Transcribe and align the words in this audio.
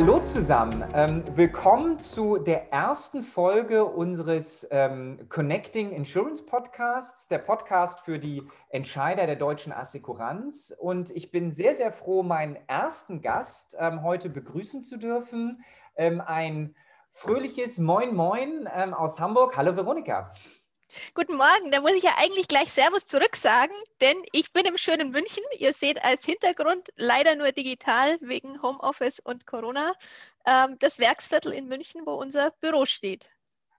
Hallo 0.00 0.20
zusammen, 0.20 0.84
ähm, 0.94 1.24
willkommen 1.34 1.98
zu 1.98 2.38
der 2.38 2.72
ersten 2.72 3.24
Folge 3.24 3.84
unseres 3.84 4.64
ähm, 4.70 5.18
Connecting 5.28 5.90
Insurance 5.90 6.46
Podcasts, 6.46 7.26
der 7.26 7.38
Podcast 7.38 7.98
für 7.98 8.20
die 8.20 8.44
Entscheider 8.68 9.26
der 9.26 9.34
deutschen 9.34 9.72
Assekuranz. 9.72 10.72
Und 10.78 11.10
ich 11.10 11.32
bin 11.32 11.50
sehr, 11.50 11.74
sehr 11.74 11.90
froh, 11.90 12.22
meinen 12.22 12.56
ersten 12.68 13.22
Gast 13.22 13.76
ähm, 13.76 14.04
heute 14.04 14.30
begrüßen 14.30 14.84
zu 14.84 14.98
dürfen. 14.98 15.64
Ähm, 15.96 16.22
ein 16.24 16.76
fröhliches 17.10 17.78
Moin 17.78 18.14
Moin 18.14 18.68
ähm, 18.72 18.94
aus 18.94 19.18
Hamburg. 19.18 19.56
Hallo 19.56 19.74
Veronika. 19.74 20.30
Guten 21.14 21.36
Morgen, 21.36 21.70
da 21.70 21.80
muss 21.80 21.92
ich 21.92 22.02
ja 22.02 22.12
eigentlich 22.18 22.48
gleich 22.48 22.72
Servus 22.72 23.06
zurücksagen, 23.06 23.74
denn 24.00 24.16
ich 24.32 24.52
bin 24.52 24.64
im 24.64 24.78
schönen 24.78 25.10
München. 25.10 25.42
Ihr 25.58 25.74
seht 25.74 26.02
als 26.02 26.24
Hintergrund 26.24 26.88
leider 26.96 27.34
nur 27.34 27.52
digital 27.52 28.16
wegen 28.20 28.62
Homeoffice 28.62 29.20
und 29.20 29.46
Corona 29.46 29.92
ähm, 30.46 30.76
das 30.78 30.98
Werksviertel 30.98 31.52
in 31.52 31.68
München, 31.68 32.06
wo 32.06 32.12
unser 32.12 32.52
Büro 32.60 32.86
steht. 32.86 33.28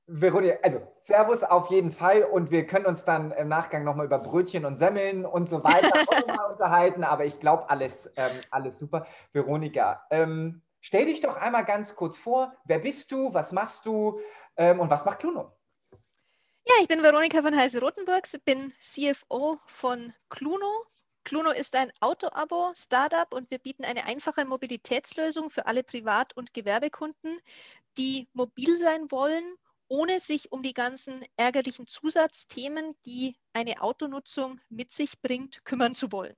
Veronika, 0.05 0.58
also 0.63 0.82
Servus 1.02 1.44
auf 1.44 1.70
jeden 1.70 1.91
Fall 1.91 2.23
und 2.23 2.52
wir 2.52 2.66
können 2.66 2.85
uns 2.85 3.05
dann 3.05 3.32
im 3.32 3.48
Nachgang 3.48 3.84
nochmal 3.84 4.05
über 4.05 4.20
Brötchen 4.20 4.66
und 4.66 4.77
Semmeln 4.77 5.26
und 5.26 5.49
so 5.49 5.63
weiter 5.63 5.91
unterhalten, 6.52 7.04
aber 7.04 7.26
ich 7.26 7.40
glaube, 7.40 7.70
alles, 7.70 8.12
ähm, 8.16 8.32
alles 8.52 8.80
super. 8.80 9.05
Veronika, 9.34 10.04
ähm, 10.10 10.62
stell 10.80 11.05
dich 11.05 11.21
doch 11.21 11.38
einmal 11.38 11.66
ganz 11.66 11.96
kurz 11.96 12.18
vor, 12.18 12.54
wer 12.66 12.80
bist 12.80 13.12
du, 13.12 13.34
was 13.34 13.52
machst 13.52 13.85
du 13.85 14.20
ähm, 14.57 14.80
und 14.80 14.90
was 14.90 15.05
macht 15.05 15.20
Cluno? 15.20 15.59
Ja, 16.70 16.75
ich 16.84 16.87
bin 16.87 17.01
Veronika 17.01 17.41
von 17.41 17.55
Heise-Rotenburg, 17.55 18.29
bin 18.45 18.71
CFO 18.79 19.57
von 19.65 20.13
Cluno. 20.29 20.85
Cluno 21.23 21.49
ist 21.49 21.75
ein 21.75 21.91
Auto-Abo-Startup 21.99 23.34
und 23.34 23.49
wir 23.49 23.57
bieten 23.57 23.85
eine 23.85 24.05
einfache 24.05 24.45
Mobilitätslösung 24.45 25.49
für 25.49 25.65
alle 25.65 25.81
Privat- 25.81 26.37
und 26.37 26.53
Gewerbekunden, 26.53 27.40
die 27.97 28.27
mobil 28.34 28.77
sein 28.77 29.09
wollen, 29.09 29.55
ohne 29.87 30.20
sich 30.20 30.51
um 30.51 30.62
die 30.62 30.75
ganzen 30.75 31.25
ärgerlichen 31.37 31.87
Zusatzthemen, 31.87 32.95
die 33.03 33.35
eine 33.51 33.81
Autonutzung 33.81 34.62
mit 34.70 34.91
sich 34.91 35.20
bringt, 35.23 35.65
kümmern 35.65 35.95
zu 35.95 36.12
wollen. 36.12 36.35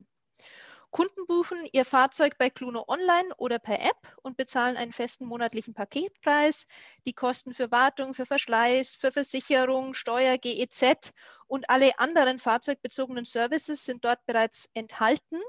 Kunden 0.91 1.25
buchen 1.25 1.65
ihr 1.71 1.85
Fahrzeug 1.85 2.37
bei 2.37 2.49
Cluno 2.49 2.83
online 2.89 3.33
oder 3.37 3.59
per 3.59 3.79
App 3.79 4.13
und 4.23 4.35
bezahlen 4.35 4.75
einen 4.75 4.91
festen 4.91 5.25
monatlichen 5.25 5.73
Paketpreis. 5.73 6.67
Die 7.05 7.13
Kosten 7.13 7.53
für 7.53 7.71
Wartung, 7.71 8.13
für 8.13 8.25
Verschleiß, 8.25 8.95
für 8.95 9.13
Versicherung, 9.13 9.93
Steuer, 9.93 10.37
GEZ 10.37 11.13
und 11.47 11.69
alle 11.69 11.97
anderen 11.97 12.39
fahrzeugbezogenen 12.39 13.23
Services 13.23 13.85
sind 13.85 14.03
dort 14.03 14.25
bereits 14.25 14.69
enthalten. 14.73 15.39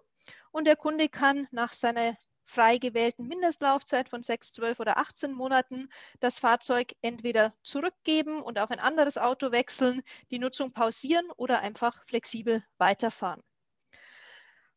Und 0.52 0.68
der 0.68 0.76
Kunde 0.76 1.08
kann 1.08 1.48
nach 1.50 1.72
seiner 1.72 2.16
frei 2.44 2.78
gewählten 2.78 3.26
Mindestlaufzeit 3.26 4.08
von 4.08 4.22
6, 4.22 4.52
12 4.52 4.78
oder 4.78 4.98
18 4.98 5.32
Monaten 5.32 5.88
das 6.20 6.38
Fahrzeug 6.38 6.92
entweder 7.00 7.52
zurückgeben 7.64 8.42
und 8.42 8.60
auf 8.60 8.70
ein 8.70 8.78
anderes 8.78 9.18
Auto 9.18 9.50
wechseln, 9.50 10.02
die 10.30 10.38
Nutzung 10.38 10.72
pausieren 10.72 11.28
oder 11.36 11.58
einfach 11.58 12.06
flexibel 12.06 12.64
weiterfahren. 12.78 13.42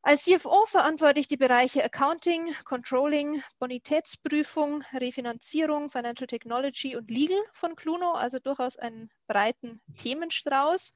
Als 0.07 0.25
CFO 0.25 0.67
verantworte 0.67 1.19
ich 1.19 1.25
die 1.25 1.35
Bereiche 1.35 1.83
Accounting, 1.83 2.53
Controlling, 2.63 3.41
Bonitätsprüfung, 3.57 4.83
Refinanzierung, 4.93 5.89
Financial 5.89 6.27
Technology 6.27 6.95
und 6.95 7.09
Legal 7.09 7.41
von 7.53 7.75
Cluno, 7.75 8.11
also 8.11 8.37
durchaus 8.37 8.77
einen 8.77 9.09
breiten 9.25 9.81
Themenstrauß 9.97 10.91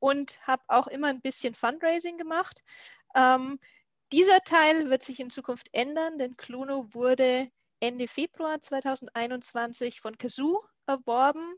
und 0.00 0.44
habe 0.44 0.64
auch 0.66 0.88
immer 0.88 1.06
ein 1.06 1.20
bisschen 1.20 1.54
Fundraising 1.54 2.18
gemacht. 2.18 2.60
Ähm, 3.14 3.60
dieser 4.10 4.40
Teil 4.40 4.90
wird 4.90 5.04
sich 5.04 5.20
in 5.20 5.30
Zukunft 5.30 5.68
ändern, 5.70 6.18
denn 6.18 6.36
Cluno 6.36 6.92
wurde 6.92 7.52
Ende 7.78 8.08
Februar 8.08 8.60
2021 8.60 10.00
von 10.00 10.18
Kazoo 10.18 10.64
erworben, 10.84 11.54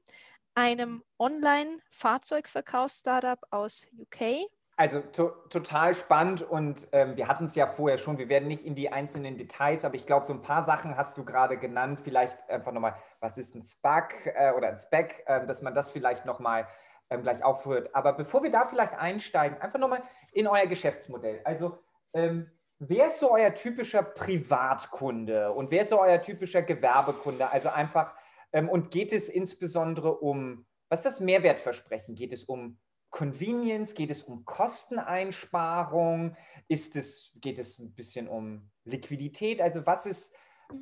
einem 0.54 1.02
Online-Fahrzeugverkaufs-Startup 1.18 3.40
aus 3.50 3.86
UK. 3.98 4.50
Also 4.80 5.00
to 5.00 5.28
total 5.50 5.92
spannend 5.92 6.40
und 6.40 6.88
ähm, 6.92 7.14
wir 7.14 7.28
hatten 7.28 7.44
es 7.44 7.54
ja 7.54 7.66
vorher 7.66 7.98
schon, 7.98 8.16
wir 8.16 8.30
werden 8.30 8.48
nicht 8.48 8.64
in 8.64 8.74
die 8.74 8.90
einzelnen 8.90 9.36
Details, 9.36 9.84
aber 9.84 9.94
ich 9.94 10.06
glaube, 10.06 10.24
so 10.24 10.32
ein 10.32 10.40
paar 10.40 10.62
Sachen 10.62 10.96
hast 10.96 11.18
du 11.18 11.24
gerade 11.26 11.58
genannt. 11.58 12.00
Vielleicht 12.02 12.48
einfach 12.48 12.72
nochmal, 12.72 12.96
was 13.20 13.36
ist 13.36 13.54
ein 13.54 13.62
SPAC 13.62 14.32
äh, 14.34 14.52
oder 14.56 14.68
ein 14.68 14.78
Spec, 14.78 15.22
äh, 15.26 15.46
dass 15.46 15.60
man 15.60 15.74
das 15.74 15.90
vielleicht 15.90 16.24
nochmal 16.24 16.66
ähm, 17.10 17.20
gleich 17.20 17.44
aufhört. 17.44 17.94
Aber 17.94 18.14
bevor 18.14 18.42
wir 18.42 18.50
da 18.50 18.64
vielleicht 18.64 18.94
einsteigen, 18.94 19.60
einfach 19.60 19.78
nochmal 19.78 20.02
in 20.32 20.46
euer 20.46 20.64
Geschäftsmodell. 20.64 21.42
Also 21.44 21.76
ähm, 22.14 22.50
wer 22.78 23.08
ist 23.08 23.18
so 23.18 23.32
euer 23.32 23.52
typischer 23.52 24.02
Privatkunde 24.02 25.52
und 25.52 25.70
wer 25.70 25.82
ist 25.82 25.90
so 25.90 26.00
euer 26.00 26.22
typischer 26.22 26.62
Gewerbekunde? 26.62 27.52
Also 27.52 27.68
einfach, 27.68 28.14
ähm, 28.54 28.70
und 28.70 28.90
geht 28.90 29.12
es 29.12 29.28
insbesondere 29.28 30.20
um, 30.20 30.64
was 30.88 31.00
ist 31.00 31.06
das 31.06 31.20
Mehrwertversprechen? 31.20 32.14
Geht 32.14 32.32
es 32.32 32.44
um 32.44 32.78
Convenience? 33.10 33.94
Geht 33.94 34.10
es 34.10 34.22
um 34.22 34.44
Kosteneinsparung? 34.44 36.36
Ist 36.68 36.96
es, 36.96 37.32
geht 37.36 37.58
es 37.58 37.78
ein 37.78 37.92
bisschen 37.94 38.28
um 38.28 38.70
Liquidität? 38.84 39.60
Also 39.60 39.86
was 39.86 40.06
ist, 40.06 40.34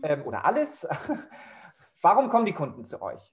ähm, 0.02 0.22
oder 0.26 0.44
alles? 0.44 0.86
Warum 2.02 2.28
kommen 2.28 2.46
die 2.46 2.52
Kunden 2.52 2.84
zu 2.84 3.02
euch? 3.02 3.32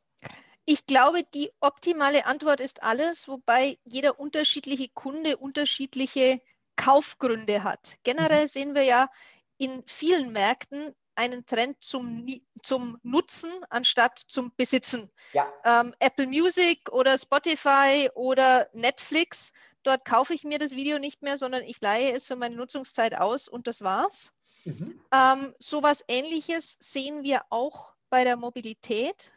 Ich 0.66 0.88
glaube, 0.88 1.24
die 1.24 1.52
optimale 1.60 2.26
Antwort 2.26 2.60
ist 2.60 2.82
alles, 2.82 3.28
wobei 3.28 3.78
jeder 3.84 4.20
unterschiedliche 4.20 4.90
Kunde 4.90 5.38
unterschiedliche 5.38 6.42
Kaufgründe 6.76 7.64
hat. 7.64 7.98
Generell 8.04 8.44
mhm. 8.44 8.48
sehen 8.48 8.76
wir 8.76 8.84
ja 8.84 9.10
in 9.58 9.84
vielen 9.86 10.34
Märkten, 10.34 10.96
einen 11.16 11.46
Trend 11.46 11.84
zum, 11.84 12.26
zum 12.62 13.00
Nutzen 13.04 13.52
anstatt 13.70 14.20
zum 14.28 14.52
Besitzen. 14.56 15.12
Ja. 15.34 15.52
Ähm, 15.64 15.94
Apple 16.00 16.28
Music 16.28 16.92
oder 16.92 17.18
Spotify 17.18 18.10
oder 18.14 18.70
Netflix, 18.74 19.54
dort 19.84 20.06
kaufe 20.06 20.34
ich 20.34 20.44
mir 20.44 20.60
das 20.60 20.72
Video 20.72 21.00
nicht 21.00 21.22
mehr, 21.22 21.38
sondern 21.38 21.64
ich 21.64 21.80
leihe 21.82 22.12
es 22.12 22.26
für 22.26 22.36
meine 22.36 22.56
Nutzungszeit 22.56 23.16
aus 23.16 23.48
und 23.48 23.68
das 23.68 23.82
war's. 23.82 24.32
Mhm. 24.66 25.00
Ähm, 25.12 25.54
so 25.60 25.84
was 25.84 26.04
ähnliches 26.08 26.78
sehen 26.80 27.24
wir 27.24 27.44
auch 27.50 27.94
bei 28.10 28.24
der 28.24 28.38
Mobilität. 28.38 29.32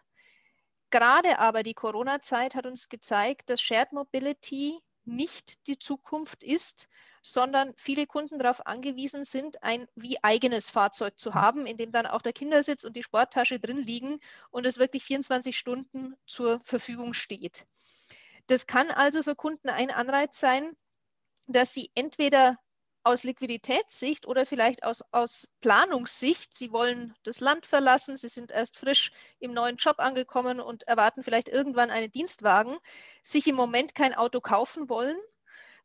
Gerade 0.91 1.39
aber 1.39 1.63
die 1.63 1.75
Corona-Zeit 1.75 2.55
hat 2.55 2.67
uns 2.67 2.89
gezeigt, 2.89 3.51
dass 3.51 3.61
Shared 3.61 3.93
Mobility 3.93 4.79
nicht 5.05 5.67
die 5.67 5.79
Zukunft 5.79 6.43
ist, 6.43 6.89
sondern 7.23 7.75
viele 7.77 8.07
Kunden 8.07 8.39
darauf 8.39 8.67
angewiesen 8.67 9.25
sind, 9.25 9.63
ein 9.63 9.87
wie 9.95 10.23
eigenes 10.23 10.71
Fahrzeug 10.71 11.19
zu 11.19 11.35
haben, 11.35 11.67
in 11.67 11.77
dem 11.77 11.93
dann 11.93 12.07
auch 12.07 12.23
der 12.23 12.33
Kindersitz 12.33 12.85
und 12.85 12.97
die 12.97 13.03
Sporttasche 13.03 13.59
drin 13.59 13.79
liegen 13.79 14.21
und 14.51 14.67
es 14.67 14.79
wirklich 14.79 15.05
24 15.05 15.57
Stunden 15.57 16.15
zur 16.27 16.61
Verfügung 16.61 17.15
steht. 17.15 17.67
Das 18.47 18.67
kann 18.67 18.91
also 18.91 19.23
für 19.23 19.35
Kunden 19.35 19.69
ein 19.69 19.91
Anreiz 19.91 20.39
sein, 20.41 20.77
dass 21.47 21.75
sie 21.75 21.91
entweder 21.95 22.59
aus 23.05 23.25
Liquiditätssicht 23.25 24.27
oder 24.27 24.45
vielleicht 24.45 24.85
aus, 24.85 25.03
aus 25.13 25.49
Planungssicht, 25.61 26.55
sie 26.55 26.73
wollen 26.73 27.15
das 27.25 27.41
Land 27.41 27.65
verlassen, 27.65 28.17
sie 28.17 28.29
sind 28.29 28.51
erst 28.51 28.77
frisch 28.77 29.13
im 29.39 29.53
neuen 29.53 29.77
Job 29.77 29.99
angekommen 29.99 30.61
und 30.61 30.83
erwarten 30.85 31.23
vielleicht 31.23 31.49
irgendwann 31.49 31.91
einen 31.91 32.11
Dienstwagen, 32.11 32.77
sich 33.23 33.47
im 33.47 33.57
Moment 33.57 33.95
kein 33.95 34.15
Auto 34.15 34.41
kaufen 34.41 34.89
wollen 34.89 35.17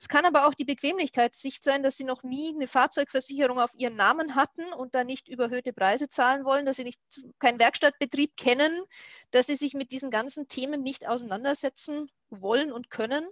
es 0.04 0.10
kann 0.10 0.26
aber 0.26 0.46
auch 0.46 0.54
die 0.54 0.66
Bequemlichkeitssicht 0.66 1.64
sein, 1.64 1.82
dass 1.82 1.96
Sie 1.96 2.04
noch 2.04 2.24
nie 2.24 2.54
eine 2.54 2.68
Fahrzeugversicherung 2.68 3.58
auf 3.58 3.74
Ihren 3.78 3.96
Namen 3.96 4.36
hatten 4.36 4.74
und 4.74 4.94
da 4.96 5.06
nicht 5.06 5.30
überhöhte 5.30 5.72
Preise 5.72 6.10
zahlen 6.10 6.44
wollen, 6.44 6.66
dass 6.66 6.76
Sie 6.76 6.84
nicht 6.84 7.00
keinen 7.40 7.58
Werkstattbetrieb 7.58 8.36
kennen, 8.36 8.84
dass 9.32 9.46
Sie 9.46 9.56
sich 9.56 9.76
mit 9.76 9.92
diesen 9.92 10.12
ganzen 10.12 10.50
Themen 10.50 10.84
nicht 10.84 11.08
auseinandersetzen 11.08 12.12
wollen 12.30 12.74
und 12.74 12.90
können. 12.90 13.26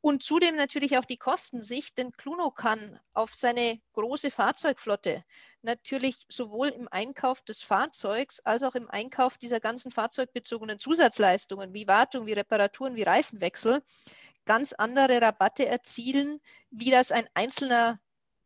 Und 0.00 0.22
zudem 0.22 0.54
natürlich 0.54 0.96
auch 0.96 1.04
die 1.04 1.16
Kostensicht, 1.16 1.98
denn 1.98 2.12
Cluno 2.12 2.52
kann 2.52 3.00
auf 3.12 3.34
seine 3.34 3.80
große 3.94 4.30
Fahrzeugflotte 4.30 5.24
natürlich 5.62 6.24
sowohl 6.28 6.68
im 6.68 6.86
Einkauf 6.88 7.42
des 7.42 7.62
Fahrzeugs 7.62 8.38
als 8.38 8.62
auch 8.62 8.76
im 8.76 8.88
Einkauf 8.88 9.36
dieser 9.38 9.58
ganzen 9.58 9.90
fahrzeugbezogenen 9.90 10.78
Zusatzleistungen 10.78 11.74
wie 11.74 11.88
Wartung, 11.88 12.26
wie 12.26 12.34
Reparaturen, 12.34 12.94
wie 12.94 13.02
Reifenwechsel 13.02 13.82
ganz 14.48 14.72
andere 14.72 15.20
Rabatte 15.20 15.66
erzielen, 15.66 16.40
wie 16.70 16.90
das 16.90 17.12
ein 17.12 17.28
einzelner 17.34 18.00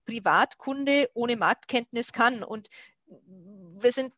Privatkunde 0.04 1.08
ohne 1.14 1.36
Marktkenntnis 1.36 2.12
kann. 2.12 2.42
Und 2.42 2.68
wir 3.06 3.92
sind 3.92 4.12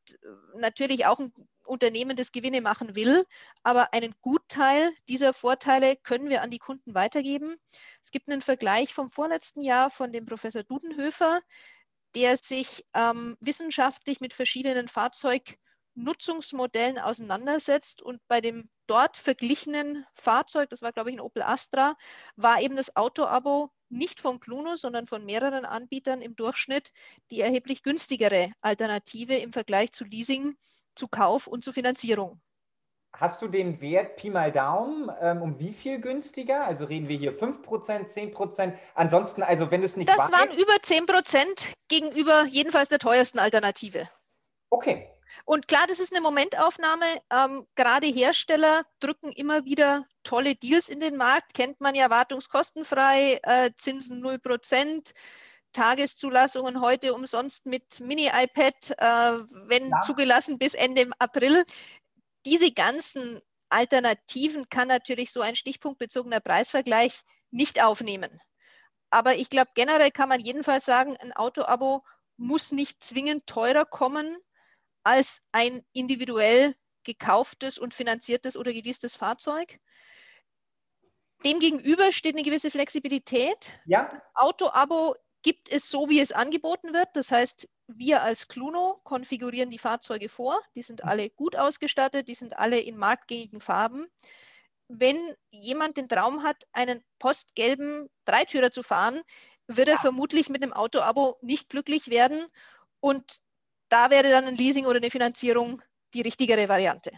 natürlich 0.56 1.04
auch 1.04 1.20
ein 1.20 1.32
Unternehmen, 1.66 2.16
das 2.16 2.32
Gewinne 2.32 2.62
machen 2.62 2.94
will, 2.94 3.26
aber 3.62 3.92
einen 3.92 4.14
Gutteil 4.22 4.92
dieser 5.10 5.34
Vorteile 5.34 5.96
können 5.96 6.30
wir 6.30 6.40
an 6.40 6.50
die 6.50 6.58
Kunden 6.58 6.94
weitergeben. 6.94 7.56
Es 8.02 8.10
gibt 8.10 8.30
einen 8.30 8.40
Vergleich 8.40 8.94
vom 8.94 9.10
vorletzten 9.10 9.60
Jahr 9.60 9.90
von 9.90 10.10
dem 10.10 10.24
Professor 10.24 10.62
Dudenhöfer, 10.62 11.42
der 12.14 12.36
sich 12.36 12.86
ähm, 12.94 13.36
wissenschaftlich 13.40 14.20
mit 14.20 14.32
verschiedenen 14.32 14.88
Fahrzeugnutzungsmodellen 15.94 16.98
auseinandersetzt 16.98 18.02
und 18.02 18.20
bei 18.28 18.40
dem 18.40 18.68
dort 18.86 19.16
verglichenen 19.16 20.04
Fahrzeug, 20.14 20.68
das 20.70 20.82
war 20.82 20.92
glaube 20.92 21.10
ich 21.10 21.16
ein 21.16 21.20
Opel 21.20 21.42
Astra, 21.42 21.96
war 22.36 22.60
eben 22.60 22.76
das 22.76 22.96
Auto-Abo 22.96 23.70
nicht 23.88 24.20
von 24.20 24.40
Cluno, 24.40 24.74
sondern 24.76 25.06
von 25.06 25.24
mehreren 25.24 25.64
Anbietern 25.64 26.20
im 26.20 26.34
Durchschnitt 26.36 26.92
die 27.30 27.40
erheblich 27.40 27.82
günstigere 27.82 28.50
Alternative 28.60 29.36
im 29.36 29.52
Vergleich 29.52 29.92
zu 29.92 30.04
Leasing, 30.04 30.56
zu 30.94 31.06
Kauf 31.08 31.46
und 31.46 31.64
zu 31.64 31.72
Finanzierung. 31.72 32.40
Hast 33.16 33.40
du 33.42 33.46
den 33.46 33.80
Wert 33.80 34.16
Pi 34.16 34.28
mal 34.30 34.50
Daumen 34.50 35.08
ähm, 35.20 35.40
um 35.40 35.60
wie 35.60 35.72
viel 35.72 36.00
günstiger? 36.00 36.66
Also 36.66 36.84
reden 36.84 37.08
wir 37.08 37.16
hier 37.16 37.38
5%, 37.38 37.62
10%? 38.12 38.74
Ansonsten, 38.96 39.44
also 39.44 39.70
wenn 39.70 39.82
du 39.82 39.86
es 39.86 39.96
nicht 39.96 40.10
Das 40.10 40.18
weißt, 40.18 40.32
waren 40.32 40.50
über 40.58 40.74
10% 40.74 41.68
gegenüber 41.86 42.44
jedenfalls 42.46 42.88
der 42.88 42.98
teuersten 42.98 43.38
Alternative. 43.38 44.08
Okay. 44.70 45.13
Und 45.44 45.68
klar, 45.68 45.86
das 45.86 46.00
ist 46.00 46.12
eine 46.12 46.22
Momentaufnahme. 46.22 47.06
Ähm, 47.30 47.66
gerade 47.74 48.06
Hersteller 48.06 48.84
drücken 49.00 49.32
immer 49.32 49.64
wieder 49.64 50.06
tolle 50.22 50.54
Deals 50.54 50.88
in 50.88 51.00
den 51.00 51.16
Markt. 51.16 51.54
Kennt 51.54 51.80
man 51.80 51.94
ja 51.94 52.10
wartungskostenfrei, 52.10 53.40
äh, 53.42 53.70
Zinsen 53.76 54.22
0%. 54.22 55.12
Tageszulassungen 55.72 56.80
heute 56.80 57.14
umsonst 57.14 57.66
mit 57.66 58.00
Mini-iPad, 58.00 58.90
äh, 58.90 59.44
wenn 59.68 59.90
ja. 59.90 60.00
zugelassen 60.00 60.56
bis 60.56 60.74
Ende 60.74 61.10
April 61.18 61.64
diese 62.46 62.70
ganzen 62.72 63.40
Alternativen 63.68 64.68
kann 64.68 64.88
natürlich 64.88 65.32
so 65.32 65.40
ein 65.40 65.56
stichpunktbezogener 65.56 66.40
Preisvergleich 66.40 67.22
nicht 67.50 67.82
aufnehmen. 67.82 68.40
Aber 69.10 69.36
ich 69.36 69.50
glaube, 69.50 69.70
generell 69.74 70.10
kann 70.10 70.28
man 70.28 70.40
jedenfalls 70.40 70.84
sagen, 70.84 71.16
ein 71.16 71.32
Autoabo 71.32 72.02
muss 72.36 72.72
nicht 72.72 73.02
zwingend 73.02 73.46
teurer 73.46 73.84
kommen 73.84 74.36
als 75.04 75.42
ein 75.52 75.84
individuell 75.92 76.74
gekauftes 77.04 77.78
und 77.78 77.94
finanziertes 77.94 78.56
oder 78.56 78.72
geleastes 78.72 79.14
Fahrzeug. 79.14 79.78
Demgegenüber 81.44 82.10
steht 82.10 82.34
eine 82.34 82.42
gewisse 82.42 82.70
Flexibilität. 82.70 83.72
Ja. 83.84 84.08
Das 84.10 84.24
Autoabo 84.34 85.14
gibt 85.42 85.68
es 85.68 85.90
so, 85.90 86.08
wie 86.08 86.20
es 86.20 86.32
angeboten 86.32 86.94
wird. 86.94 87.08
Das 87.12 87.30
heißt, 87.30 87.68
wir 87.86 88.22
als 88.22 88.48
Cluno 88.48 89.00
konfigurieren 89.04 89.68
die 89.68 89.78
Fahrzeuge 89.78 90.30
vor. 90.30 90.58
Die 90.74 90.82
sind 90.82 91.04
alle 91.04 91.28
gut 91.28 91.54
ausgestattet, 91.54 92.28
die 92.28 92.34
sind 92.34 92.58
alle 92.58 92.80
in 92.80 92.96
marktgängigen 92.96 93.60
Farben. 93.60 94.06
Wenn 94.88 95.34
jemand 95.50 95.98
den 95.98 96.08
Traum 96.08 96.42
hat, 96.42 96.56
einen 96.72 97.04
postgelben 97.18 98.08
Dreitürer 98.24 98.70
zu 98.70 98.82
fahren, 98.82 99.20
wird 99.66 99.88
er 99.88 99.98
vermutlich 99.98 100.48
mit 100.48 100.62
dem 100.62 100.72
Autoabo 100.72 101.36
nicht 101.42 101.68
glücklich 101.68 102.08
werden. 102.08 102.46
Und 103.00 103.40
da 103.94 104.10
wäre 104.10 104.28
dann 104.28 104.46
ein 104.46 104.56
Leasing 104.56 104.86
oder 104.86 104.96
eine 104.96 105.10
Finanzierung 105.10 105.80
die 106.14 106.22
richtigere 106.22 106.68
Variante. 106.68 107.12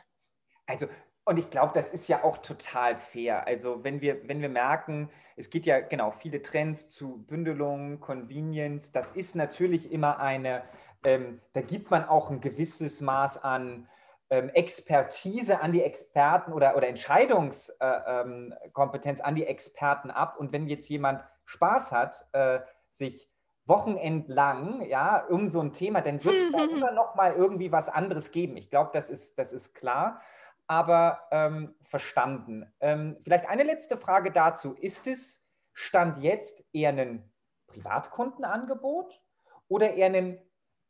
Also 0.67 0.87
und 1.25 1.39
ich 1.39 1.49
glaube, 1.51 1.73
das 1.75 1.93
ist 1.93 2.09
ja 2.09 2.23
auch 2.23 2.39
total 2.39 2.97
fair. 2.97 3.49
Also 3.49 3.83
wenn 3.83 4.01
wir, 4.01 4.29
wenn 4.29 4.43
wir 4.43 4.49
merken, 4.49 5.11
es 5.35 5.51
geht 5.51 5.67
ja 5.67 5.81
genau 5.81 6.13
viele 6.13 6.41
Trends 6.41 6.89
zu 6.89 7.25
Bündelung, 7.27 7.99
Convenience, 7.99 8.93
das 8.93 9.11
ist 9.11 9.35
natürlich 9.35 9.91
immer 9.91 10.21
eine, 10.21 10.63
ähm, 11.03 11.41
da 11.53 11.63
gibt 11.63 11.91
man 11.91 12.05
auch 12.05 12.31
ein 12.31 12.41
gewisses 12.41 13.01
Maß 13.01 13.43
an 13.43 13.89
ähm, 14.31 14.51
Expertise 14.51 15.61
an 15.61 15.73
die 15.73 15.83
Experten 15.83 16.53
oder, 16.53 16.77
oder 16.77 16.87
Entscheidungskompetenz 16.89 19.19
äh, 19.19 19.23
ähm, 19.23 19.27
an 19.27 19.35
die 19.35 19.47
Experten 19.47 20.11
ab. 20.11 20.37
Und 20.39 20.53
wenn 20.53 20.69
jetzt 20.69 20.89
jemand 20.89 21.25
Spaß 21.47 21.91
hat, 21.91 22.29
äh, 22.33 22.61
sich 22.91 23.29
wochenendlang, 23.67 24.83
ja, 24.89 25.25
um 25.29 25.49
so 25.49 25.61
ein 25.61 25.73
Thema, 25.73 26.01
dann 26.01 26.25
wird 26.25 26.37
es 26.37 26.51
da 26.53 26.65
immer 26.65 26.93
noch 26.93 27.15
mal 27.15 27.35
irgendwie 27.35 27.73
was 27.73 27.89
anderes 27.89 28.31
geben. 28.31 28.57
Ich 28.57 28.71
glaube, 28.71 28.91
das 28.93 29.11
ist, 29.11 29.39
das 29.39 29.53
ist 29.53 29.75
klar 29.75 30.21
aber 30.67 31.29
ähm, 31.31 31.75
verstanden. 31.83 32.73
Ähm, 32.81 33.17
vielleicht 33.23 33.47
eine 33.47 33.63
letzte 33.63 33.97
Frage 33.97 34.33
dazu. 34.33 34.75
Ist 34.75 35.07
es 35.07 35.45
Stand 35.73 36.23
jetzt 36.23 36.65
eher 36.73 36.91
ein 36.91 37.31
Privatkundenangebot 37.67 39.21
oder 39.69 39.95
eher 39.95 40.07
ein 40.07 40.41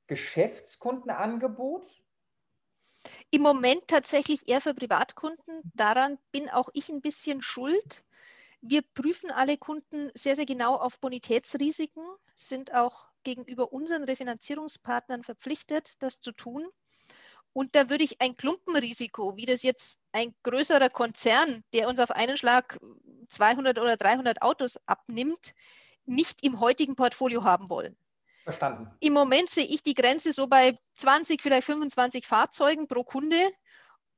Geschäftskundenangebot? 0.07 1.87
Im 3.31 3.43
Moment 3.43 3.87
tatsächlich 3.89 4.49
eher 4.49 4.61
für 4.61 4.75
Privatkunden. 4.75 5.61
Daran 5.75 6.19
bin 6.33 6.49
auch 6.49 6.69
ich 6.73 6.89
ein 6.89 7.01
bisschen 7.01 7.43
schuld. 7.43 8.05
Wir 8.69 8.83
prüfen 8.83 9.31
alle 9.31 9.59
Kunden 9.59 10.11
sehr, 10.15 10.35
sehr 10.35 10.45
genau 10.45 10.75
auf 10.75 10.99
Bonitätsrisiken, 10.99 12.03
sind 12.35 12.75
auch 12.75 13.07
gegenüber 13.23 13.73
unseren 13.73 14.03
Refinanzierungspartnern 14.03 15.23
verpflichtet, 15.23 15.95
das 16.01 16.21
zu 16.21 16.33
tun. 16.33 16.67
Und 17.53 17.77
da 17.77 17.89
würde 17.89 18.03
ich 18.03 18.21
ein 18.21 18.37
Klumpenrisiko, 18.37 19.37
wie 19.37 19.47
das 19.47 19.63
jetzt 19.63 20.03
ein 20.11 20.35
größerer 20.43 20.91
Konzern, 20.91 21.63
der 21.73 21.89
uns 21.89 22.01
auf 22.01 22.11
einen 22.11 22.37
Schlag 22.37 22.79
200 23.29 23.79
oder 23.79 23.97
300 23.97 24.43
Autos 24.43 24.79
abnimmt, 24.87 25.55
nicht 26.05 26.43
im 26.43 26.59
heutigen 26.59 26.97
Portfolio 26.97 27.45
haben 27.45 27.71
wollen. 27.71 27.97
Verstanden. 28.43 28.91
Im 29.01 29.13
Moment 29.13 29.49
sehe 29.49 29.65
ich 29.65 29.83
die 29.83 29.95
Grenze 29.95 30.33
so 30.33 30.49
bei 30.49 30.79
20, 30.95 31.41
vielleicht 31.41 31.67
25 31.67 32.27
Fahrzeugen 32.27 32.89
pro 32.89 33.05
Kunde. 33.05 33.51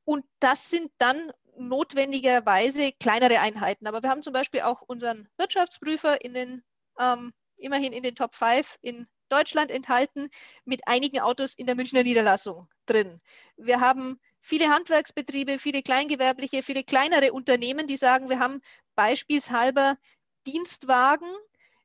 Und 0.05 0.25
das 0.41 0.71
sind 0.71 0.91
dann 0.97 1.33
notwendigerweise 1.59 2.93
kleinere 2.93 3.41
Einheiten. 3.41 3.87
Aber 3.87 4.03
wir 4.03 4.11
haben 4.11 4.23
zum 4.23 4.33
Beispiel 4.33 4.63
auch 4.63 4.83
unseren 4.83 5.29
Wirtschaftsprüfer 5.37 6.25
in 6.25 6.35
den, 6.35 6.63
ähm, 6.99 7.33
immerhin 7.57 7.93
in 7.93 8.03
den 8.03 8.15
Top 8.15 8.35
5 8.35 8.79
in 8.81 9.07
Deutschland 9.29 9.71
enthalten, 9.71 10.31
mit 10.65 10.87
einigen 10.87 11.21
Autos 11.21 11.55
in 11.55 11.67
der 11.67 11.75
Münchner 11.75 12.03
Niederlassung 12.03 12.69
drin. 12.87 13.21
Wir 13.57 13.81
haben 13.81 14.19
viele 14.41 14.69
Handwerksbetriebe, 14.69 15.59
viele 15.59 15.83
kleingewerbliche, 15.83 16.63
viele 16.63 16.85
kleinere 16.85 17.33
Unternehmen, 17.33 17.87
die 17.87 17.97
sagen, 17.97 18.31
wir 18.31 18.39
haben 18.39 18.61
beispielshalber 18.95 19.99
Dienstwagen. 20.47 21.29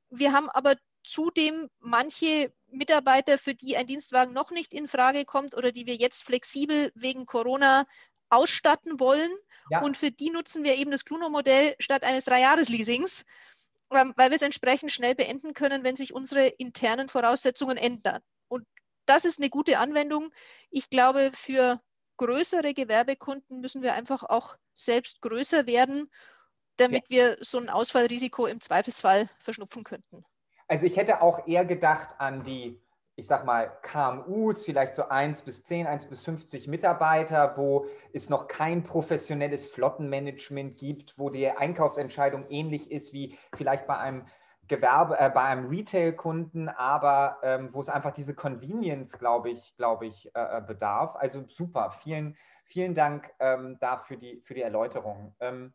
Wir 0.09 0.31
haben 0.31 0.49
aber 0.49 0.75
zudem 1.03 1.69
manche 1.79 2.53
Mitarbeiter, 2.67 3.37
für 3.37 3.53
die 3.53 3.75
ein 3.75 3.87
Dienstwagen 3.87 4.33
noch 4.33 4.51
nicht 4.51 4.73
in 4.73 4.87
Frage 4.87 5.25
kommt 5.25 5.55
oder 5.55 5.71
die 5.71 5.85
wir 5.85 5.95
jetzt 5.95 6.23
flexibel 6.23 6.91
wegen 6.95 7.25
Corona 7.25 7.85
ausstatten 8.33 8.99
wollen. 8.99 9.31
Ja. 9.69 9.81
Und 9.81 9.97
für 9.97 10.11
die 10.11 10.29
nutzen 10.29 10.63
wir 10.63 10.75
eben 10.75 10.91
das 10.91 11.05
Cluno-Modell 11.05 11.75
statt 11.79 12.03
eines 12.03 12.25
Dreijahresleasings 12.25 13.25
ähm, 13.93 14.13
weil 14.15 14.31
wir 14.31 14.35
es 14.35 14.41
entsprechend 14.41 14.91
schnell 14.91 15.15
beenden 15.15 15.53
können, 15.53 15.83
wenn 15.83 15.95
sich 15.95 16.13
unsere 16.13 16.47
internen 16.47 17.09
Voraussetzungen 17.09 17.77
ändern. 17.77 18.21
Und 18.47 18.65
das 19.05 19.25
ist 19.25 19.39
eine 19.39 19.49
gute 19.49 19.77
Anwendung. 19.77 20.31
Ich 20.69 20.89
glaube, 20.89 21.31
für 21.33 21.77
größere 22.17 22.73
Gewerbekunden 22.73 23.59
müssen 23.59 23.81
wir 23.81 23.93
einfach 23.93 24.23
auch 24.23 24.55
selbst 24.73 25.21
größer 25.21 25.67
werden, 25.67 26.09
damit 26.77 27.09
ja. 27.09 27.35
wir 27.35 27.37
so 27.41 27.59
ein 27.59 27.69
Ausfallrisiko 27.69 28.47
im 28.47 28.61
Zweifelsfall 28.61 29.29
verschnupfen 29.39 29.83
könnten. 29.83 30.25
Also 30.67 30.85
ich 30.85 30.97
hätte 30.97 31.21
auch 31.21 31.47
eher 31.47 31.65
gedacht 31.65 32.15
an 32.19 32.43
die 32.43 32.81
ich 33.15 33.27
sag 33.27 33.45
mal, 33.45 33.71
KMUs, 33.83 34.63
vielleicht 34.63 34.95
so 34.95 35.07
1 35.07 35.41
bis 35.41 35.63
10, 35.63 35.85
1 35.85 36.05
bis 36.05 36.23
50 36.23 36.67
Mitarbeiter, 36.67 37.55
wo 37.57 37.85
es 38.11 38.29
noch 38.29 38.47
kein 38.47 38.83
professionelles 38.83 39.67
Flottenmanagement 39.67 40.77
gibt, 40.77 41.19
wo 41.19 41.29
die 41.29 41.49
Einkaufsentscheidung 41.49 42.45
ähnlich 42.49 42.91
ist 42.91 43.13
wie 43.13 43.37
vielleicht 43.55 43.85
bei 43.85 43.97
einem 43.97 44.25
Gewerbe, 44.67 45.19
äh, 45.19 45.29
bei 45.29 45.43
einem 45.43 45.67
Retail-Kunden, 45.67 46.69
aber 46.69 47.37
ähm, 47.43 47.73
wo 47.73 47.81
es 47.81 47.89
einfach 47.89 48.11
diese 48.11 48.33
Convenience, 48.33 49.19
glaube 49.19 49.51
ich, 49.51 49.75
glaube 49.75 50.07
ich, 50.07 50.33
äh, 50.35 50.57
äh, 50.57 50.61
bedarf. 50.61 51.15
Also 51.15 51.43
super, 51.49 51.91
vielen, 51.91 52.35
vielen 52.63 52.95
Dank 52.95 53.29
ähm, 53.39 53.77
dafür 53.79 54.17
die, 54.17 54.41
für 54.41 54.53
die 54.53 54.61
Erläuterung. 54.61 55.35
Ähm, 55.39 55.73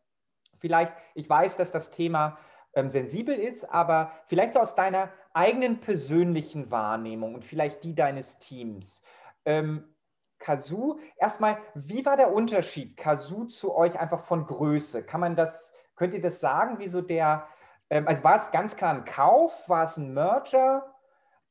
vielleicht, 0.59 0.93
ich 1.13 1.29
weiß, 1.29 1.55
dass 1.55 1.71
das 1.71 1.91
Thema 1.91 2.37
ähm, 2.73 2.89
sensibel 2.89 3.35
ist, 3.35 3.63
aber 3.63 4.11
vielleicht 4.27 4.53
so 4.53 4.59
aus 4.59 4.75
deiner 4.75 5.09
eigenen 5.33 5.79
persönlichen 5.79 6.71
Wahrnehmung 6.71 7.35
und 7.35 7.45
vielleicht 7.45 7.83
die 7.83 7.95
deines 7.95 8.39
Teams. 8.39 9.01
Ähm, 9.45 9.95
Kazoo, 10.39 10.99
erstmal, 11.17 11.57
wie 11.75 12.05
war 12.05 12.17
der 12.17 12.33
Unterschied 12.33 12.97
Kazoo 12.97 13.45
zu 13.45 13.75
euch 13.75 13.99
einfach 13.99 14.21
von 14.21 14.45
Größe? 14.45 15.03
Kann 15.05 15.19
man 15.19 15.35
das, 15.35 15.73
könnt 15.95 16.13
ihr 16.13 16.21
das 16.21 16.39
sagen, 16.39 16.79
wie 16.79 16.87
so 16.87 17.01
der, 17.01 17.47
ähm, 17.89 18.07
also 18.07 18.23
war 18.23 18.35
es 18.35 18.51
ganz 18.51 18.75
klar 18.75 18.93
ein 18.93 19.05
Kauf, 19.05 19.67
war 19.67 19.83
es 19.83 19.97
ein 19.97 20.13
Merger? 20.13 20.95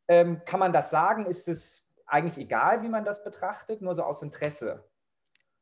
Ähm, 0.09 0.43
kann 0.47 0.59
man 0.59 0.73
das 0.73 0.91
sagen? 0.91 1.27
Ist 1.27 1.49
es 1.49 1.87
eigentlich 2.07 2.39
egal, 2.39 2.83
wie 2.83 2.89
man 2.89 3.05
das 3.05 3.23
betrachtet, 3.23 3.83
nur 3.83 3.95
so 3.95 4.03
aus 4.03 4.23
Interesse? 4.23 4.89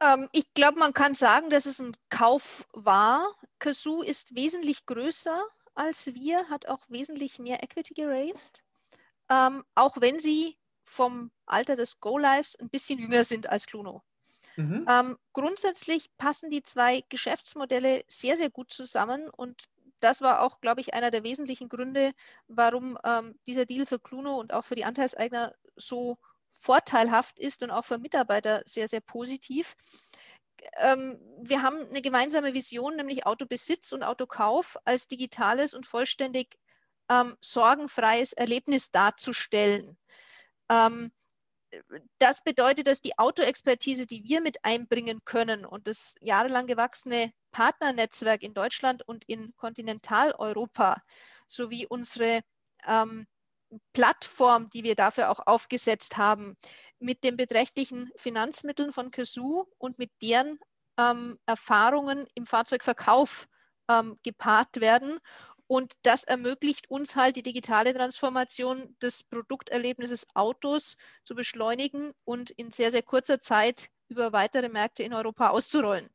Ähm, 0.00 0.28
ich 0.32 0.54
glaube, 0.54 0.78
man 0.78 0.92
kann 0.92 1.14
sagen, 1.14 1.50
dass 1.50 1.66
es 1.66 1.80
ein 1.80 1.96
Kauf 2.10 2.64
war. 2.72 3.26
Kazoo 3.58 4.02
ist 4.02 4.36
wesentlich 4.36 4.86
größer 4.86 5.42
als 5.76 6.06
wir, 6.14 6.48
hat 6.48 6.66
auch 6.66 6.84
wesentlich 6.88 7.38
mehr 7.38 7.62
Equity 7.62 7.94
geraced, 7.94 8.64
ähm, 9.28 9.64
auch 9.74 10.00
wenn 10.00 10.18
sie 10.18 10.56
vom 10.82 11.30
Alter 11.46 11.76
des 11.76 12.00
Go-Lives 12.00 12.56
ein 12.56 12.70
bisschen 12.70 12.98
jünger 12.98 13.24
sind 13.24 13.48
als 13.48 13.66
Cluno. 13.66 14.02
Mhm. 14.56 14.86
Ähm, 14.88 15.18
grundsätzlich 15.32 16.10
passen 16.16 16.50
die 16.50 16.62
zwei 16.62 17.02
Geschäftsmodelle 17.08 18.04
sehr, 18.08 18.36
sehr 18.36 18.50
gut 18.50 18.72
zusammen 18.72 19.28
und 19.28 19.64
das 20.00 20.22
war 20.22 20.42
auch, 20.42 20.60
glaube 20.60 20.80
ich, 20.80 20.94
einer 20.94 21.10
der 21.10 21.24
wesentlichen 21.24 21.68
Gründe, 21.68 22.12
warum 22.48 22.98
ähm, 23.04 23.38
dieser 23.46 23.66
Deal 23.66 23.86
für 23.86 23.98
Cluno 23.98 24.38
und 24.38 24.52
auch 24.52 24.64
für 24.64 24.74
die 24.74 24.84
Anteilseigner 24.84 25.54
so 25.74 26.16
vorteilhaft 26.60 27.38
ist 27.38 27.62
und 27.62 27.70
auch 27.70 27.84
für 27.84 27.98
Mitarbeiter 27.98 28.62
sehr, 28.66 28.88
sehr 28.88 29.00
positiv. 29.00 29.74
Ähm, 30.78 31.18
wir 31.40 31.62
haben 31.62 31.78
eine 31.88 32.02
gemeinsame 32.02 32.54
Vision, 32.54 32.96
nämlich 32.96 33.26
Autobesitz 33.26 33.92
und 33.92 34.02
Autokauf 34.02 34.76
als 34.84 35.08
digitales 35.08 35.74
und 35.74 35.86
vollständig 35.86 36.56
ähm, 37.08 37.36
sorgenfreies 37.40 38.32
Erlebnis 38.32 38.90
darzustellen. 38.90 39.96
Ähm, 40.68 41.12
das 42.18 42.42
bedeutet, 42.42 42.86
dass 42.86 43.02
die 43.02 43.18
Autoexpertise, 43.18 44.06
die 44.06 44.24
wir 44.24 44.40
mit 44.40 44.64
einbringen 44.64 45.20
können 45.24 45.64
und 45.64 45.86
das 45.86 46.14
jahrelang 46.20 46.66
gewachsene 46.66 47.32
Partnernetzwerk 47.50 48.42
in 48.42 48.54
Deutschland 48.54 49.02
und 49.06 49.24
in 49.26 49.54
Kontinentaleuropa 49.56 51.00
sowie 51.46 51.86
unsere 51.86 52.42
ähm, 52.86 53.26
Plattform, 53.92 54.70
die 54.70 54.84
wir 54.84 54.94
dafür 54.94 55.30
auch 55.30 55.40
aufgesetzt 55.44 56.16
haben, 56.16 56.56
mit 56.98 57.24
den 57.24 57.36
beträchtlichen 57.36 58.10
Finanzmitteln 58.16 58.92
von 58.92 59.10
KSU 59.10 59.64
und 59.78 59.98
mit 59.98 60.10
deren 60.22 60.58
ähm, 60.98 61.38
Erfahrungen 61.46 62.26
im 62.34 62.46
Fahrzeugverkauf 62.46 63.48
ähm, 63.88 64.18
gepaart 64.22 64.80
werden. 64.80 65.18
Und 65.68 65.94
das 66.02 66.24
ermöglicht 66.24 66.88
uns 66.90 67.16
halt 67.16 67.36
die 67.36 67.42
digitale 67.42 67.92
Transformation 67.92 68.96
des 69.02 69.24
Produkterlebnisses 69.24 70.26
Autos 70.34 70.96
zu 71.24 71.34
beschleunigen 71.34 72.12
und 72.24 72.50
in 72.52 72.70
sehr, 72.70 72.90
sehr 72.90 73.02
kurzer 73.02 73.40
Zeit 73.40 73.88
über 74.08 74.32
weitere 74.32 74.68
Märkte 74.68 75.02
in 75.02 75.12
Europa 75.12 75.48
auszurollen. 75.48 76.08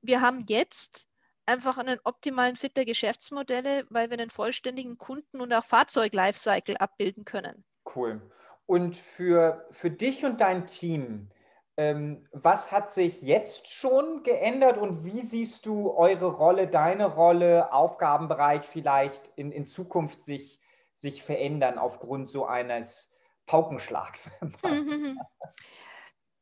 Wir 0.00 0.22
haben 0.22 0.46
jetzt 0.48 1.08
einfach 1.44 1.78
einen 1.78 1.98
optimalen 2.04 2.56
Fit 2.56 2.76
der 2.76 2.86
Geschäftsmodelle, 2.86 3.86
weil 3.90 4.10
wir 4.10 4.18
einen 4.18 4.30
vollständigen 4.30 4.96
Kunden- 4.96 5.40
und 5.40 5.52
auch 5.52 5.64
Fahrzeug-Lifecycle 5.64 6.76
abbilden 6.78 7.24
können. 7.24 7.64
Cool. 7.94 8.20
Und 8.66 8.96
für, 8.96 9.66
für 9.70 9.90
dich 9.90 10.24
und 10.24 10.40
dein 10.40 10.66
Team, 10.66 11.30
ähm, 11.76 12.26
was 12.32 12.72
hat 12.72 12.90
sich 12.90 13.22
jetzt 13.22 13.68
schon 13.68 14.22
geändert 14.22 14.78
und 14.78 15.04
wie 15.04 15.22
siehst 15.22 15.66
du 15.66 15.90
eure 15.92 16.26
Rolle, 16.26 16.68
deine 16.68 17.06
Rolle, 17.06 17.72
Aufgabenbereich 17.72 18.62
vielleicht 18.62 19.30
in, 19.36 19.52
in 19.52 19.68
Zukunft 19.68 20.22
sich, 20.22 20.60
sich 20.94 21.22
verändern 21.22 21.78
aufgrund 21.78 22.30
so 22.30 22.46
eines 22.46 23.12
Paukenschlags? 23.44 24.30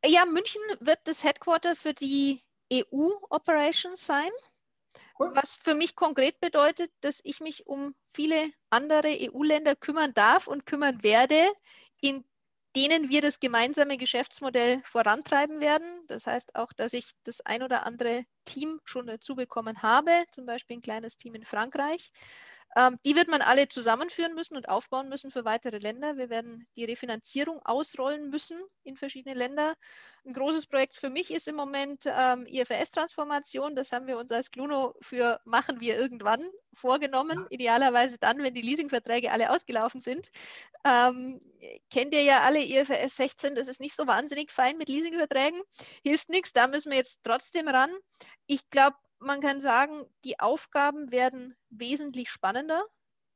ja, 0.06 0.24
München 0.24 0.62
wird 0.80 1.00
das 1.04 1.24
Headquarter 1.24 1.74
für 1.74 1.94
die 1.94 2.40
EU-Operations 2.72 4.06
sein. 4.06 4.30
Was 5.18 5.54
für 5.54 5.74
mich 5.74 5.94
konkret 5.94 6.40
bedeutet, 6.40 6.90
dass 7.00 7.20
ich 7.22 7.40
mich 7.40 7.66
um 7.66 7.94
viele 8.08 8.50
andere 8.70 9.08
EU-Länder 9.08 9.76
kümmern 9.76 10.12
darf 10.12 10.48
und 10.48 10.66
kümmern 10.66 11.04
werde, 11.04 11.46
in 12.04 12.22
denen 12.76 13.08
wir 13.08 13.22
das 13.22 13.40
gemeinsame 13.40 13.96
Geschäftsmodell 13.96 14.82
vorantreiben 14.84 15.62
werden. 15.62 15.88
Das 16.06 16.26
heißt 16.26 16.54
auch, 16.54 16.72
dass 16.74 16.92
ich 16.92 17.06
das 17.22 17.40
ein 17.40 17.62
oder 17.62 17.86
andere 17.86 18.24
Team 18.44 18.78
schon 18.84 19.06
dazu 19.06 19.34
bekommen 19.34 19.80
habe, 19.80 20.24
zum 20.30 20.44
Beispiel 20.44 20.76
ein 20.76 20.82
kleines 20.82 21.16
Team 21.16 21.34
in 21.34 21.46
Frankreich. 21.46 22.10
Ähm, 22.76 22.98
die 23.04 23.14
wird 23.14 23.28
man 23.28 23.40
alle 23.40 23.68
zusammenführen 23.68 24.34
müssen 24.34 24.56
und 24.56 24.68
aufbauen 24.68 25.08
müssen 25.08 25.30
für 25.30 25.44
weitere 25.44 25.78
Länder. 25.78 26.16
Wir 26.16 26.28
werden 26.28 26.66
die 26.76 26.84
Refinanzierung 26.84 27.60
ausrollen 27.64 28.30
müssen 28.30 28.60
in 28.82 28.96
verschiedene 28.96 29.34
Länder. 29.34 29.74
Ein 30.24 30.32
großes 30.32 30.66
Projekt 30.66 30.96
für 30.96 31.10
mich 31.10 31.30
ist 31.30 31.46
im 31.46 31.54
Moment 31.54 32.04
ähm, 32.06 32.46
IFRS-Transformation. 32.46 33.76
Das 33.76 33.92
haben 33.92 34.06
wir 34.06 34.18
uns 34.18 34.32
als 34.32 34.50
Cluno 34.50 34.94
für 35.00 35.38
machen 35.44 35.80
wir 35.80 35.96
irgendwann 35.96 36.42
vorgenommen. 36.72 37.46
Idealerweise 37.50 38.18
dann, 38.18 38.42
wenn 38.42 38.54
die 38.54 38.62
Leasingverträge 38.62 39.30
alle 39.30 39.50
ausgelaufen 39.50 40.00
sind. 40.00 40.30
Ähm, 40.84 41.40
kennt 41.90 42.12
ihr 42.12 42.22
ja 42.22 42.40
alle 42.40 42.62
IFRS 42.62 43.16
16, 43.16 43.54
das 43.54 43.68
ist 43.68 43.80
nicht 43.80 43.94
so 43.94 44.06
wahnsinnig 44.06 44.50
fein 44.50 44.76
mit 44.76 44.88
Leasingverträgen. 44.88 45.60
Hilft 46.02 46.28
nichts, 46.28 46.52
da 46.52 46.66
müssen 46.66 46.90
wir 46.90 46.98
jetzt 46.98 47.20
trotzdem 47.22 47.68
ran. 47.68 47.90
Ich 48.46 48.68
glaube, 48.70 48.96
man 49.24 49.40
kann 49.40 49.60
sagen, 49.60 50.06
die 50.24 50.40
Aufgaben 50.40 51.10
werden 51.10 51.56
wesentlich 51.70 52.30
spannender. 52.30 52.84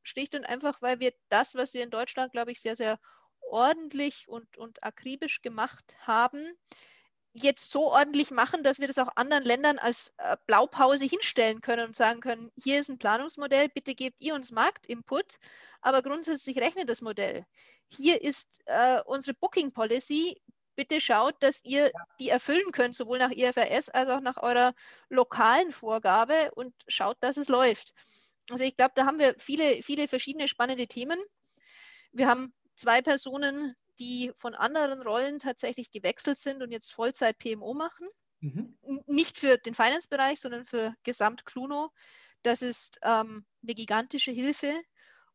Schlicht 0.02 0.34
und 0.34 0.44
einfach, 0.44 0.80
weil 0.80 1.00
wir 1.00 1.12
das, 1.28 1.54
was 1.54 1.74
wir 1.74 1.82
in 1.82 1.90
Deutschland, 1.90 2.32
glaube 2.32 2.52
ich, 2.52 2.60
sehr, 2.60 2.76
sehr 2.76 2.98
ordentlich 3.40 4.28
und, 4.28 4.56
und 4.56 4.82
akribisch 4.82 5.42
gemacht 5.42 5.96
haben, 6.00 6.52
jetzt 7.32 7.70
so 7.70 7.92
ordentlich 7.92 8.30
machen, 8.30 8.62
dass 8.62 8.78
wir 8.78 8.86
das 8.86 8.98
auch 8.98 9.10
anderen 9.16 9.44
Ländern 9.44 9.78
als 9.78 10.12
äh, 10.18 10.36
Blaupause 10.46 11.04
hinstellen 11.04 11.60
können 11.60 11.88
und 11.88 11.96
sagen 11.96 12.20
können, 12.20 12.50
hier 12.62 12.80
ist 12.80 12.88
ein 12.88 12.98
Planungsmodell, 12.98 13.68
bitte 13.68 13.94
gebt 13.94 14.20
ihr 14.20 14.34
uns 14.34 14.50
Marktinput, 14.50 15.38
aber 15.80 16.02
grundsätzlich 16.02 16.58
rechnet 16.58 16.88
das 16.88 17.02
Modell. 17.02 17.46
Hier 17.88 18.22
ist 18.22 18.60
äh, 18.66 19.00
unsere 19.04 19.34
Booking 19.34 19.72
Policy, 19.72 20.40
bitte 20.78 21.00
schaut, 21.00 21.34
dass 21.40 21.58
ihr 21.64 21.90
die 22.20 22.28
erfüllen 22.28 22.70
könnt, 22.70 22.94
sowohl 22.94 23.18
nach 23.18 23.32
IFRS 23.32 23.88
als 23.88 24.10
auch 24.10 24.20
nach 24.20 24.36
eurer 24.36 24.74
lokalen 25.08 25.72
Vorgabe 25.72 26.52
und 26.54 26.72
schaut, 26.86 27.16
dass 27.18 27.36
es 27.36 27.48
läuft. 27.48 27.94
Also 28.48 28.62
ich 28.62 28.76
glaube, 28.76 28.92
da 28.94 29.04
haben 29.04 29.18
wir 29.18 29.34
viele, 29.38 29.82
viele 29.82 30.06
verschiedene 30.06 30.46
spannende 30.46 30.86
Themen. 30.86 31.18
Wir 32.12 32.28
haben 32.28 32.54
zwei 32.76 33.02
Personen, 33.02 33.74
die 33.98 34.30
von 34.36 34.54
anderen 34.54 35.02
Rollen 35.02 35.40
tatsächlich 35.40 35.90
gewechselt 35.90 36.38
sind 36.38 36.62
und 36.62 36.70
jetzt 36.70 36.92
Vollzeit 36.92 37.36
PMO 37.38 37.74
machen. 37.74 38.06
Mhm. 38.38 38.78
Nicht 39.06 39.36
für 39.36 39.58
den 39.58 39.74
Finance-Bereich, 39.74 40.38
sondern 40.38 40.64
für 40.64 40.94
Gesamt 41.02 41.44
Cluno. 41.44 41.90
Das 42.44 42.62
ist 42.62 43.00
ähm, 43.02 43.44
eine 43.64 43.74
gigantische 43.74 44.30
Hilfe 44.30 44.80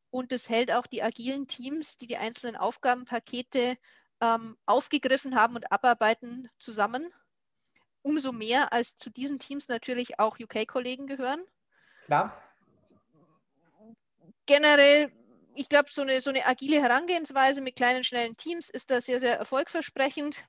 und 0.10 0.32
es 0.32 0.50
hält 0.50 0.72
auch 0.72 0.88
die 0.88 1.04
agilen 1.04 1.48
Teams, 1.48 1.98
die 1.98 2.08
die 2.08 2.16
einzelnen 2.16 2.56
Aufgabenpakete 2.56 3.76
ähm, 4.24 4.58
aufgegriffen 4.66 5.36
haben 5.36 5.56
und 5.56 5.72
abarbeiten, 5.72 6.50
zusammen. 6.58 7.14
Umso 8.04 8.32
mehr, 8.32 8.72
als 8.72 8.96
zu 8.96 9.10
diesen 9.10 9.38
Teams 9.38 9.68
natürlich 9.68 10.20
auch 10.20 10.40
UK-Kollegen 10.40 11.08
gehören. 11.08 11.44
Klar. 12.06 12.42
Generell, 14.46 15.12
ich 15.56 15.68
glaube, 15.68 15.90
so 15.92 16.02
eine, 16.02 16.22
so 16.22 16.30
eine 16.30 16.46
agile 16.46 16.82
Herangehensweise 16.82 17.62
mit 17.62 17.76
kleinen, 17.76 18.04
schnellen 18.04 18.38
Teams 18.38 18.70
ist 18.70 18.92
da 18.92 19.02
sehr, 19.02 19.20
sehr 19.20 19.38
erfolgversprechend. 19.38 20.46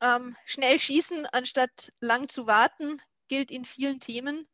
Ähm, 0.00 0.36
schnell 0.44 0.78
schießen, 0.78 1.26
anstatt 1.26 1.92
lang 2.00 2.28
zu 2.28 2.46
warten, 2.46 3.00
gilt 3.28 3.50
in 3.50 3.64
vielen 3.64 4.00
Themen. 4.00 4.46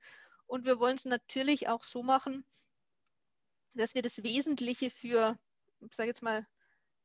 Und 0.46 0.66
wir 0.66 0.78
wollen 0.78 0.96
es 0.96 1.04
natürlich 1.04 1.68
auch 1.68 1.82
so 1.82 2.02
machen, 2.02 2.44
dass 3.74 3.94
wir 3.94 4.02
das 4.02 4.22
Wesentliche 4.22 4.90
für, 4.90 5.36
ich 5.80 5.94
sage 5.94 6.08
jetzt 6.08 6.22
mal, 6.22 6.46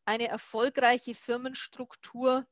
eine 0.05 0.27
erfolgreiche 0.27 1.15
Firmenstruktur 1.15 2.45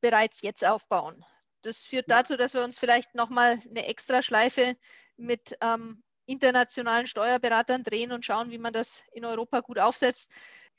bereits 0.00 0.42
jetzt 0.42 0.66
aufbauen. 0.66 1.24
Das 1.62 1.84
führt 1.84 2.10
dazu, 2.10 2.36
dass 2.36 2.54
wir 2.54 2.64
uns 2.64 2.78
vielleicht 2.78 3.14
nochmal 3.14 3.60
eine 3.68 3.86
Extraschleife 3.86 4.76
mit 5.16 5.56
ähm, 5.60 6.02
internationalen 6.26 7.06
Steuerberatern 7.06 7.82
drehen 7.82 8.12
und 8.12 8.24
schauen, 8.24 8.50
wie 8.50 8.58
man 8.58 8.72
das 8.72 9.02
in 9.12 9.24
Europa 9.24 9.60
gut 9.60 9.78
aufsetzt. 9.78 10.30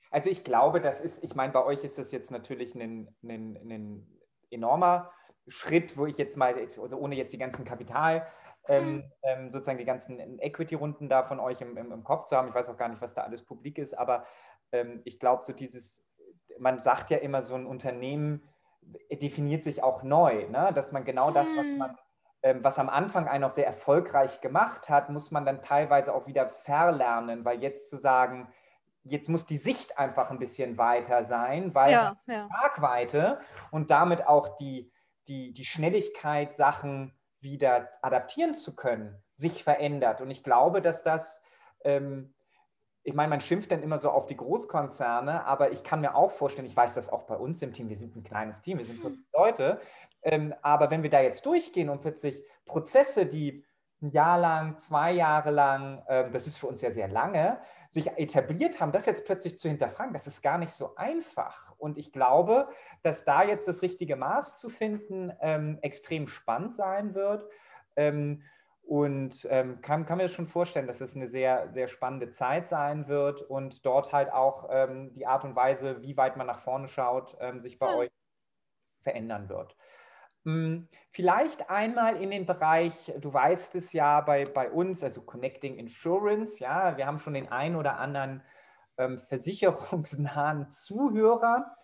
Also 0.09 0.29
ich 0.29 0.43
glaube, 0.43 0.81
das 0.81 1.00
ist, 1.00 1.23
ich 1.23 1.35
meine, 1.35 1.53
bei 1.53 1.63
euch 1.63 1.83
ist 1.83 1.97
das 1.97 2.11
jetzt 2.11 2.31
natürlich 2.31 2.73
ein, 2.75 3.13
ein, 3.23 3.57
ein 3.57 4.19
enormer 4.50 5.11
Schritt, 5.47 5.97
wo 5.97 6.05
ich 6.05 6.17
jetzt 6.17 6.38
mal, 6.38 6.55
also 6.81 6.97
ohne 6.97 7.15
jetzt 7.15 7.33
die 7.33 7.38
ganzen 7.38 7.65
Kapital, 7.65 8.27
ähm, 8.67 8.83
hm. 8.83 9.11
ähm, 9.23 9.51
sozusagen 9.51 9.79
die 9.79 9.85
ganzen 9.85 10.39
Equity-Runden 10.39 11.09
da 11.09 11.23
von 11.23 11.39
euch 11.39 11.61
im, 11.61 11.77
im, 11.77 11.91
im, 11.91 12.03
Kopf 12.03 12.25
zu 12.25 12.35
haben. 12.35 12.47
Ich 12.47 12.53
weiß 12.53 12.69
auch 12.69 12.77
gar 12.77 12.89
nicht, 12.89 13.01
was 13.01 13.15
da 13.15 13.23
alles 13.23 13.43
publik 13.43 13.77
ist, 13.77 13.97
aber 13.97 14.25
ähm, 14.71 15.01
ich 15.05 15.19
glaube, 15.19 15.43
so 15.43 15.53
dieses 15.53 16.05
man 16.60 16.79
sagt 16.79 17.10
ja 17.10 17.17
immer, 17.17 17.41
so 17.41 17.55
ein 17.55 17.65
Unternehmen 17.65 18.48
definiert 19.12 19.63
sich 19.63 19.84
auch 19.84 20.03
neu, 20.03 20.48
ne? 20.50 20.72
dass 20.74 20.91
man 20.91 21.05
genau 21.05 21.31
das, 21.31 21.48
was 21.55 21.65
hm. 21.65 21.77
man 21.77 21.98
ähm, 22.43 22.63
was 22.63 22.79
am 22.79 22.89
Anfang 22.89 23.27
einen 23.27 23.43
auch 23.43 23.51
sehr 23.51 23.67
erfolgreich 23.67 24.41
gemacht 24.41 24.89
hat, 24.89 25.10
muss 25.10 25.29
man 25.29 25.46
dann 25.46 25.62
teilweise 25.62 26.13
auch 26.13 26.25
wieder 26.25 26.50
verlernen, 26.50 27.46
weil 27.46 27.62
jetzt 27.62 27.89
zu 27.89 27.98
sagen, 27.98 28.51
jetzt 29.03 29.29
muss 29.29 29.46
die 29.46 29.58
Sicht 29.58 30.00
einfach 30.00 30.31
ein 30.31 30.39
bisschen 30.39 30.77
weiter 30.77 31.25
sein, 31.25 31.75
weil 31.75 31.91
ja, 31.91 32.17
ja. 32.25 32.48
Tragweite 32.48 33.39
und 33.70 33.91
damit 33.91 34.25
auch 34.27 34.58
die, 34.58 34.91
die, 35.27 35.53
die 35.53 35.65
Schnelligkeit, 35.65 36.55
Sachen 36.55 37.13
wieder 37.41 37.89
adaptieren 38.01 38.53
zu 38.55 38.75
können, 38.75 39.22
sich 39.36 39.63
verändert. 39.63 40.22
Und 40.22 40.31
ich 40.31 40.43
glaube, 40.43 40.81
dass 40.81 41.03
das 41.03 41.43
ähm, 41.84 42.34
ich 43.03 43.13
meine, 43.13 43.29
man 43.29 43.41
schimpft 43.41 43.72
dann 43.72 43.81
immer 43.81 43.98
so 43.98 44.12
auf 44.12 44.27
die 44.27 44.38
Großkonzerne, 44.38 45.46
aber 45.46 45.72
ich 45.72 45.84
kann 45.84 46.01
mir 46.01 46.15
auch 46.15 46.31
vorstellen, 46.31 46.67
ich 46.67 46.75
weiß 46.75 46.93
das 46.93 47.10
auch 47.10 47.24
bei 47.24 47.36
uns 47.36 47.62
im 47.62 47.74
Team, 47.74 47.89
wir 47.89 47.98
sind 47.98 48.15
ein 48.15 48.24
kleines 48.24 48.62
Team, 48.62 48.77
wir 48.77 48.86
sind 48.86 49.01
40 49.01 49.25
Leute, 49.34 49.79
ähm, 50.22 50.53
aber 50.62 50.91
wenn 50.91 51.01
wir 51.01 51.10
da 51.10 51.22
jetzt 51.22 51.46
durchgehen 51.46 51.89
und 51.89 52.01
plötzlich 52.01 52.43
Prozesse, 52.65 53.25
die 53.25 53.65
ein 54.01 54.10
Jahr 54.10 54.39
lang, 54.39 54.77
zwei 54.77 55.12
Jahre 55.12 55.51
lang, 55.51 56.03
ähm, 56.08 56.31
das 56.31 56.48
ist 56.48 56.58
für 56.58 56.67
uns 56.67 56.81
ja 56.81 56.91
sehr 56.91 57.08
lange, 57.08 57.60
sich 57.89 58.08
etabliert 58.17 58.79
haben, 58.79 58.91
das 58.91 59.05
jetzt 59.05 59.25
plötzlich 59.25 59.58
zu 59.58 59.67
hinterfragen, 59.67 60.13
das 60.13 60.27
ist 60.27 60.41
gar 60.41 60.58
nicht 60.58 60.72
so 60.72 60.96
einfach. 60.96 61.74
Und 61.77 61.98
ich 61.98 62.12
glaube, 62.12 62.70
dass 63.03 63.25
da 63.25 63.43
jetzt 63.43 63.67
das 63.67 63.81
richtige 63.81 64.15
Maß 64.15 64.58
zu 64.58 64.70
finden 64.70 65.31
ähm, 65.41 65.77
extrem 65.81 66.27
spannend 66.27 66.74
sein 66.74 67.15
wird. 67.15 67.48
Und 68.83 69.47
ähm, 69.50 69.79
kann, 69.81 70.05
kann 70.05 70.17
mir 70.17 70.27
schon 70.27 70.47
vorstellen, 70.47 70.88
dass 70.88 71.01
es 71.01 71.15
eine 71.15 71.27
sehr, 71.27 71.71
sehr 71.71 71.88
spannende 71.88 72.29
Zeit 72.29 72.67
sein 72.67 73.07
wird 73.07 73.41
und 73.41 73.85
dort 73.85 74.11
halt 74.11 74.31
auch 74.31 74.67
ähm, 74.69 75.13
die 75.13 75.25
Art 75.25 75.43
und 75.43 75.55
Weise, 75.55 76.01
wie 76.01 76.17
weit 76.17 76.35
man 76.35 76.47
nach 76.47 76.59
vorne 76.59 76.88
schaut, 76.88 77.38
ähm, 77.39 77.61
sich 77.61 77.79
bei 77.79 77.88
ja. 77.88 77.95
euch 77.95 78.11
verändern 79.01 79.50
wird. 79.50 79.77
Hm, 80.43 80.88
vielleicht 81.11 81.69
einmal 81.69 82.21
in 82.21 82.31
den 82.31 82.47
Bereich, 82.47 83.13
du 83.19 83.31
weißt 83.31 83.75
es 83.75 83.93
ja 83.93 84.21
bei, 84.21 84.45
bei 84.45 84.71
uns, 84.71 85.03
also 85.03 85.21
Connecting 85.21 85.77
Insurance, 85.77 86.59
ja, 86.59 86.97
wir 86.97 87.05
haben 87.05 87.19
schon 87.19 87.35
den 87.35 87.51
einen 87.51 87.75
oder 87.75 87.97
anderen 88.00 88.43
ähm, 88.97 89.21
versicherungsnahen 89.27 90.71
Zuhörer. 90.71 91.75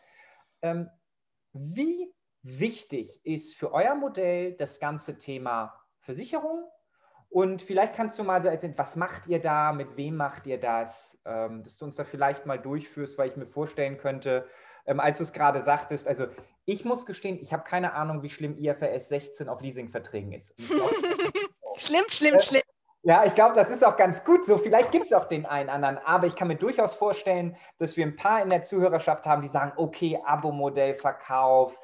Ähm, 0.64 0.90
wie 1.54 2.14
wichtig 2.42 3.24
ist 3.26 3.56
für 3.56 3.74
euer 3.74 3.96
Modell 3.96 4.54
das 4.56 4.80
ganze 4.80 5.18
Thema 5.18 5.74
Versicherung? 6.00 6.66
Und 7.38 7.62
vielleicht 7.62 7.94
kannst 7.94 8.18
du 8.18 8.24
mal 8.24 8.42
so 8.42 8.48
erzählen, 8.48 8.74
was 8.78 8.96
macht 8.96 9.28
ihr 9.28 9.40
da, 9.40 9.72
mit 9.72 9.96
wem 9.96 10.16
macht 10.16 10.48
ihr 10.48 10.60
das, 10.60 11.20
ähm, 11.24 11.62
dass 11.62 11.78
du 11.78 11.86
uns 11.86 11.96
da 11.96 12.04
vielleicht 12.04 12.48
mal 12.48 12.58
durchführst, 12.58 13.16
weil 13.20 13.28
ich 13.30 13.38
mir 13.38 13.46
vorstellen 13.46 14.00
könnte, 14.00 14.50
ähm, 14.88 15.00
als 15.00 15.20
du 15.20 15.24
es 15.24 15.34
gerade 15.34 15.62
sagtest, 15.62 16.08
also 16.08 16.26
ich 16.66 16.84
muss 16.84 17.06
gestehen, 17.06 17.38
ich 17.40 17.54
habe 17.54 17.62
keine 17.62 17.94
Ahnung, 17.94 18.24
wie 18.24 18.32
schlimm 18.32 18.58
IFRS 18.58 19.10
16 19.10 19.50
auf 19.50 19.62
Leasingverträgen 19.62 20.32
ist. 20.32 20.56
Glaub, 20.68 20.90
schlimm, 21.78 22.06
schlimm, 22.10 22.34
äh, 22.34 22.42
schlimm. 22.42 22.64
Ja, 23.04 23.24
ich 23.24 23.36
glaube, 23.36 23.54
das 23.54 23.70
ist 23.70 23.86
auch 23.86 23.98
ganz 23.98 24.26
gut 24.26 24.44
so. 24.44 24.58
Vielleicht 24.58 24.92
gibt 24.92 25.06
es 25.06 25.14
auch 25.14 25.26
den 25.26 25.46
einen 25.46 25.70
anderen, 25.70 26.00
aber 26.00 26.26
ich 26.26 26.36
kann 26.36 26.48
mir 26.48 26.56
durchaus 26.56 26.96
vorstellen, 26.96 27.56
dass 27.78 27.98
wir 27.98 28.08
ein 28.08 28.16
paar 28.16 28.42
in 28.42 28.50
der 28.50 28.64
Zuhörerschaft 28.64 29.28
haben, 29.28 29.44
die 29.44 29.48
sagen, 29.48 29.74
okay, 29.76 30.20
Abo-Modellverkauf, 30.26 31.80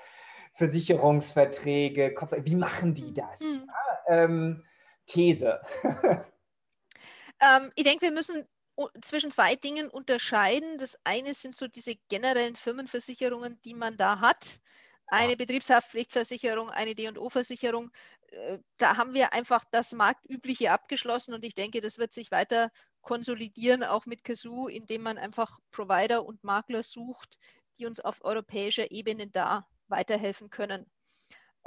Versicherungsverträge, 0.56 2.16
wie 2.40 2.56
machen 2.56 2.96
die 2.96 3.14
das? 3.14 3.40
Mhm. 3.40 3.68
Ja, 3.68 4.24
ähm, 4.24 4.64
These. 5.06 5.62
ähm, 7.42 7.72
ich 7.76 7.84
denke, 7.84 8.06
wir 8.06 8.12
müssen 8.12 8.48
zwischen 9.02 9.32
zwei 9.32 9.56
Dingen 9.56 9.90
unterscheiden. 9.90 10.78
Das 10.78 10.98
eine 11.04 11.34
sind 11.34 11.56
so 11.56 11.68
diese 11.68 11.96
generellen 12.10 12.56
Firmenversicherungen, 12.56 13.60
die 13.66 13.74
man 13.74 13.98
da 13.98 14.20
hat. 14.20 14.60
Eine 15.08 15.38
Betriebshaftpflichtversicherung, 15.38 16.70
eine 16.70 16.96
D&O-Versicherung. 16.96 17.92
Äh, 18.28 18.60
da 18.78 18.98
haben 18.98 19.14
wir 19.14 19.34
einfach 19.34 19.64
das 19.70 19.92
Marktübliche 19.94 20.72
abgeschlossen 20.72 21.34
und 21.34 21.46
ich 21.46 21.54
denke, 21.54 21.82
das 21.82 21.98
wird 21.98 22.14
sich 22.14 22.32
weiter 22.32 22.72
konsolidieren, 23.02 23.84
auch 23.84 24.06
mit 24.06 24.24
Kazoo, 24.24 24.68
indem 24.68 25.04
man 25.04 25.18
einfach 25.18 25.60
Provider 25.72 26.26
und 26.26 26.44
Makler 26.44 26.84
sucht, 26.84 27.38
die 27.78 27.86
uns 27.86 28.00
auf 28.00 28.24
europäischer 28.24 28.92
Ebene 28.92 29.28
da 29.28 29.68
weiterhelfen 29.88 30.50
können. 30.50 30.90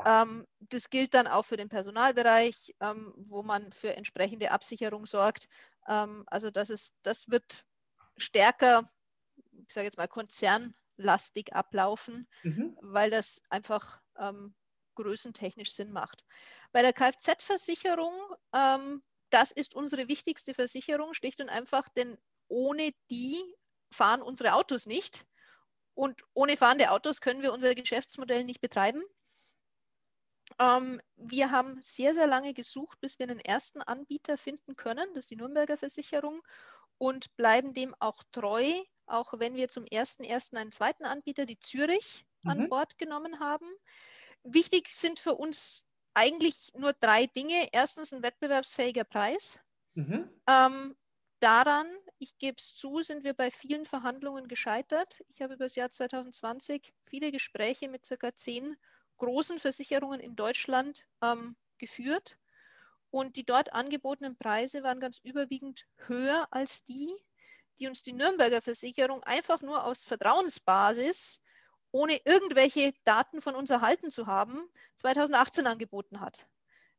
Ähm, 0.04 0.46
das 0.60 0.90
gilt 0.90 1.14
dann 1.14 1.26
auch 1.26 1.44
für 1.44 1.56
den 1.56 1.68
Personalbereich, 1.68 2.74
ähm, 2.80 3.14
wo 3.16 3.42
man 3.42 3.72
für 3.72 3.96
entsprechende 3.96 4.50
Absicherung 4.50 5.06
sorgt. 5.06 5.48
Ähm, 5.88 6.24
also 6.26 6.50
das, 6.50 6.70
ist, 6.70 6.94
das 7.02 7.30
wird 7.30 7.64
stärker, 8.16 8.88
ich 9.66 9.72
sage 9.72 9.86
jetzt 9.86 9.96
mal, 9.96 10.08
konzernlastig 10.08 11.54
ablaufen, 11.54 12.28
mhm. 12.42 12.76
weil 12.80 13.10
das 13.10 13.42
einfach 13.48 14.00
ähm, 14.18 14.54
größentechnisch 14.96 15.72
Sinn 15.72 15.92
macht. 15.92 16.24
Bei 16.72 16.82
der 16.82 16.92
Kfz-Versicherung, 16.92 18.14
ähm, 18.52 19.02
das 19.30 19.50
ist 19.50 19.74
unsere 19.74 20.08
wichtigste 20.08 20.54
Versicherung, 20.54 21.14
schlicht 21.14 21.40
und 21.40 21.48
einfach, 21.48 21.88
denn 21.88 22.18
ohne 22.48 22.92
die 23.10 23.42
fahren 23.92 24.22
unsere 24.22 24.54
Autos 24.54 24.86
nicht. 24.86 25.24
Und 25.94 26.22
ohne 26.34 26.58
fahrende 26.58 26.90
Autos 26.90 27.22
können 27.22 27.40
wir 27.40 27.52
unser 27.54 27.74
Geschäftsmodell 27.74 28.44
nicht 28.44 28.60
betreiben. 28.60 29.02
Ähm, 30.58 31.00
wir 31.16 31.50
haben 31.50 31.78
sehr, 31.82 32.14
sehr 32.14 32.26
lange 32.26 32.54
gesucht, 32.54 33.00
bis 33.00 33.18
wir 33.18 33.28
einen 33.28 33.40
ersten 33.40 33.82
Anbieter 33.82 34.38
finden 34.38 34.76
können, 34.76 35.06
das 35.14 35.24
ist 35.24 35.30
die 35.30 35.36
Nürnberger 35.36 35.76
Versicherung, 35.76 36.42
und 36.98 37.34
bleiben 37.36 37.74
dem 37.74 37.94
auch 37.98 38.22
treu, 38.32 38.72
auch 39.06 39.34
wenn 39.38 39.54
wir 39.54 39.68
zum 39.68 39.84
ersten 39.84 40.24
ersten 40.24 40.56
einen 40.56 40.72
zweiten 40.72 41.04
Anbieter, 41.04 41.46
die 41.46 41.58
Zürich, 41.60 42.26
mhm. 42.42 42.50
an 42.50 42.68
Bord 42.68 42.98
genommen 42.98 43.38
haben. 43.40 43.68
Wichtig 44.42 44.88
sind 44.88 45.18
für 45.18 45.34
uns 45.34 45.86
eigentlich 46.14 46.72
nur 46.74 46.92
drei 46.94 47.26
Dinge. 47.26 47.68
Erstens 47.72 48.12
ein 48.12 48.22
wettbewerbsfähiger 48.22 49.04
Preis. 49.04 49.60
Mhm. 49.94 50.30
Ähm, 50.48 50.96
daran, 51.40 51.86
ich 52.18 52.38
gebe 52.38 52.56
es 52.58 52.74
zu, 52.74 53.02
sind 53.02 53.24
wir 53.24 53.34
bei 53.34 53.50
vielen 53.50 53.84
Verhandlungen 53.84 54.48
gescheitert. 54.48 55.22
Ich 55.28 55.42
habe 55.42 55.54
über 55.54 55.64
das 55.66 55.74
Jahr 55.74 55.90
2020 55.90 56.94
viele 57.04 57.30
Gespräche 57.30 57.88
mit 57.88 58.06
circa 58.06 58.34
zehn 58.34 58.76
großen 59.18 59.58
Versicherungen 59.58 60.20
in 60.20 60.36
Deutschland 60.36 61.06
ähm, 61.22 61.56
geführt. 61.78 62.38
Und 63.10 63.36
die 63.36 63.44
dort 63.44 63.72
angebotenen 63.72 64.36
Preise 64.36 64.82
waren 64.82 65.00
ganz 65.00 65.18
überwiegend 65.18 65.86
höher 66.06 66.48
als 66.50 66.84
die, 66.84 67.14
die 67.78 67.88
uns 67.88 68.02
die 68.02 68.12
Nürnberger 68.12 68.62
Versicherung 68.62 69.22
einfach 69.22 69.62
nur 69.62 69.84
aus 69.84 70.04
Vertrauensbasis, 70.04 71.40
ohne 71.92 72.20
irgendwelche 72.24 72.92
Daten 73.04 73.40
von 73.40 73.54
uns 73.54 73.70
erhalten 73.70 74.10
zu 74.10 74.26
haben, 74.26 74.68
2018 74.96 75.66
angeboten 75.66 76.20
hat. 76.20 76.46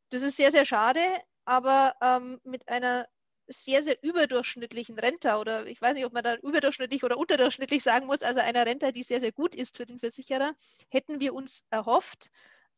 Das 0.09 0.21
ist 0.21 0.37
sehr, 0.37 0.51
sehr 0.51 0.65
schade, 0.65 1.01
aber 1.45 1.95
ähm, 2.01 2.39
mit 2.43 2.67
einer 2.67 3.07
sehr, 3.47 3.81
sehr 3.81 4.01
überdurchschnittlichen 4.03 4.99
Rente 4.99 5.37
oder 5.37 5.65
ich 5.65 5.81
weiß 5.81 5.93
nicht, 5.93 6.05
ob 6.05 6.13
man 6.13 6.23
da 6.23 6.35
überdurchschnittlich 6.35 7.03
oder 7.03 7.17
unterdurchschnittlich 7.17 7.81
sagen 7.81 8.05
muss, 8.05 8.21
also 8.21 8.41
einer 8.41 8.65
Rente, 8.65 8.91
die 8.91 9.03
sehr, 9.03 9.21
sehr 9.21 9.31
gut 9.31 9.55
ist 9.55 9.77
für 9.77 9.85
den 9.85 9.99
Versicherer, 9.99 10.53
hätten 10.89 11.19
wir 11.19 11.33
uns 11.33 11.63
erhofft, 11.69 12.29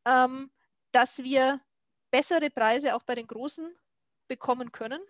ähm, 0.06 0.52
dass 0.92 1.20
wir 1.20 1.60
bessere 2.12 2.50
Preise 2.50 2.96
auch 2.96 3.04
bei 3.04 3.16
den 3.16 3.28
Großen 3.28 3.76
bekommen 4.28 4.72
können. 4.72 5.02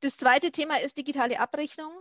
Das 0.00 0.16
zweite 0.16 0.50
Thema 0.50 0.80
ist 0.80 0.96
digitale 0.96 1.38
Abrechnung. 1.38 1.92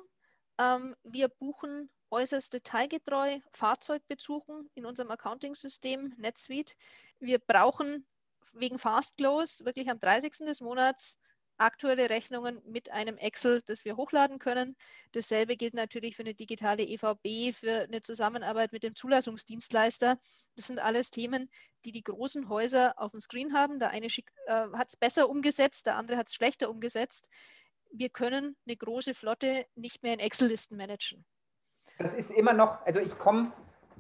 Ähm, 0.58 0.96
wir 1.04 1.30
buchen 1.30 1.90
äußerst 2.10 2.54
detailgetreu 2.54 3.40
Fahrzeugbezuchen 3.52 4.70
in 4.76 4.86
unserem 4.86 5.12
Accounting-System 5.12 6.14
NetSuite. 6.18 6.74
Wir 7.20 7.40
brauchen 7.40 8.06
wegen 8.54 8.78
Fast 8.78 9.18
Close 9.18 9.64
wirklich 9.66 9.90
am 9.90 10.00
30. 10.00 10.32
des 10.46 10.62
Monats 10.62 11.18
aktuelle 11.62 12.10
Rechnungen 12.10 12.62
mit 12.66 12.92
einem 12.92 13.18
Excel, 13.18 13.62
das 13.66 13.86
wir 13.86 13.96
hochladen 13.96 14.40
können. 14.40 14.76
Dasselbe 15.12 15.56
gilt 15.56 15.74
natürlich 15.74 16.16
für 16.16 16.24
eine 16.24 16.34
digitale 16.34 16.84
EVB, 16.84 17.56
für 17.56 17.84
eine 17.84 18.02
Zusammenarbeit 18.02 18.72
mit 18.72 18.84
dem 18.84 18.96
Zulassungsdienstleister. 18.96 20.18
Das 20.56 20.68
sind 20.68 20.80
alles 20.80 21.12
Themen, 21.12 21.50
die 21.86 21.92
die 21.92 22.04
großen 22.04 22.50
Häuser 22.50 22.94
auf 22.98 23.12
dem 23.12 23.20
Screen 23.20 23.54
haben. 23.54 23.80
Der 23.80 23.90
eine 23.90 24.08
äh, 24.08 24.68
hat 24.74 24.90
es 24.90 24.98
besser 24.98 25.30
umgesetzt, 25.30 25.86
der 25.86 25.98
andere 25.98 26.18
hat 26.18 26.28
es 26.28 26.34
schlechter 26.34 26.70
umgesetzt. 26.70 27.30
Wir 27.92 28.10
können 28.10 28.56
eine 28.66 28.78
große 28.78 29.14
Flotte 29.14 29.66
nicht 29.76 30.04
mehr 30.04 30.14
in 30.14 30.20
Excel-Listen 30.20 30.78
managen. 30.78 31.26
Das 31.98 32.14
ist 32.14 32.32
immer 32.32 32.54
noch, 32.54 32.86
also 32.86 33.00
ich 33.00 33.18
komme 33.18 33.52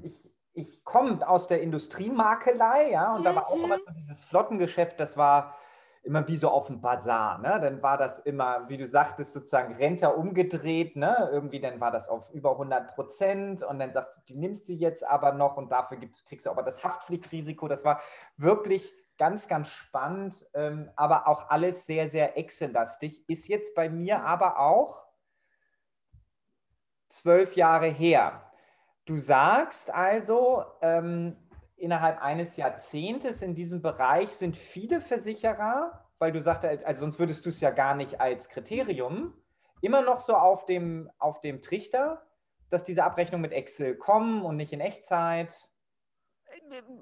ich, 0.01 0.31
ich 0.53 0.83
komm 0.83 1.21
aus 1.23 1.47
der 1.47 1.61
Industriemakelei, 1.61 2.91
ja, 2.91 3.13
und 3.13 3.21
mhm. 3.21 3.25
da 3.25 3.35
war 3.35 3.47
auch 3.47 3.63
immer 3.63 3.77
mhm. 3.77 3.95
dieses 3.95 4.23
Flottengeschäft, 4.23 4.99
das 4.99 5.17
war 5.17 5.57
immer 6.03 6.27
wie 6.27 6.35
so 6.35 6.49
auf 6.49 6.67
dem 6.67 6.81
Bazar. 6.81 7.37
Ne? 7.37 7.59
Dann 7.61 7.81
war 7.83 7.97
das 7.97 8.19
immer, 8.19 8.67
wie 8.69 8.77
du 8.77 8.87
sagtest, 8.87 9.33
sozusagen 9.33 9.73
Renter 9.73 10.17
umgedreht. 10.17 10.95
Ne? 10.95 11.29
Irgendwie 11.31 11.59
dann 11.59 11.79
war 11.79 11.91
das 11.91 12.09
auf 12.09 12.31
über 12.31 12.51
100 12.51 12.95
Prozent 12.95 13.63
und 13.63 13.79
dann 13.79 13.93
sagst 13.93 14.17
du, 14.17 14.21
die 14.27 14.35
nimmst 14.35 14.67
du 14.67 14.73
jetzt 14.73 15.07
aber 15.07 15.33
noch 15.33 15.57
und 15.57 15.71
dafür 15.71 15.99
kriegst 16.27 16.45
du 16.45 16.49
aber 16.49 16.63
das 16.63 16.83
Haftpflichtrisiko. 16.83 17.67
Das 17.67 17.85
war 17.85 18.01
wirklich 18.37 18.91
ganz, 19.17 19.47
ganz 19.47 19.69
spannend, 19.69 20.47
ähm, 20.55 20.89
aber 20.95 21.27
auch 21.27 21.49
alles 21.49 21.85
sehr, 21.85 22.07
sehr 22.07 22.37
Excel-lastig. 22.37 23.29
Ist 23.29 23.47
jetzt 23.47 23.75
bei 23.75 23.87
mir 23.87 24.23
aber 24.23 24.59
auch 24.59 25.05
zwölf 27.07 27.55
Jahre 27.55 27.87
her. 27.87 28.41
Du 29.05 29.17
sagst 29.17 29.93
also, 29.93 30.63
ähm, 30.81 31.35
innerhalb 31.81 32.21
eines 32.21 32.57
Jahrzehntes 32.57 33.41
in 33.41 33.55
diesem 33.55 33.81
Bereich 33.81 34.29
sind 34.29 34.55
viele 34.55 35.01
Versicherer, 35.01 36.05
weil 36.19 36.31
du 36.31 36.39
sagst, 36.39 36.63
also 36.63 37.01
sonst 37.01 37.19
würdest 37.19 37.45
du 37.45 37.49
es 37.49 37.59
ja 37.59 37.71
gar 37.71 37.95
nicht 37.95 38.21
als 38.21 38.49
Kriterium, 38.49 39.33
immer 39.81 40.01
noch 40.01 40.19
so 40.19 40.35
auf 40.35 40.65
dem, 40.65 41.09
auf 41.17 41.41
dem 41.41 41.61
Trichter, 41.61 42.25
dass 42.69 42.83
diese 42.83 43.03
Abrechnungen 43.03 43.41
mit 43.41 43.51
Excel 43.51 43.95
kommen 43.95 44.43
und 44.43 44.55
nicht 44.55 44.73
in 44.73 44.79
Echtzeit? 44.79 45.53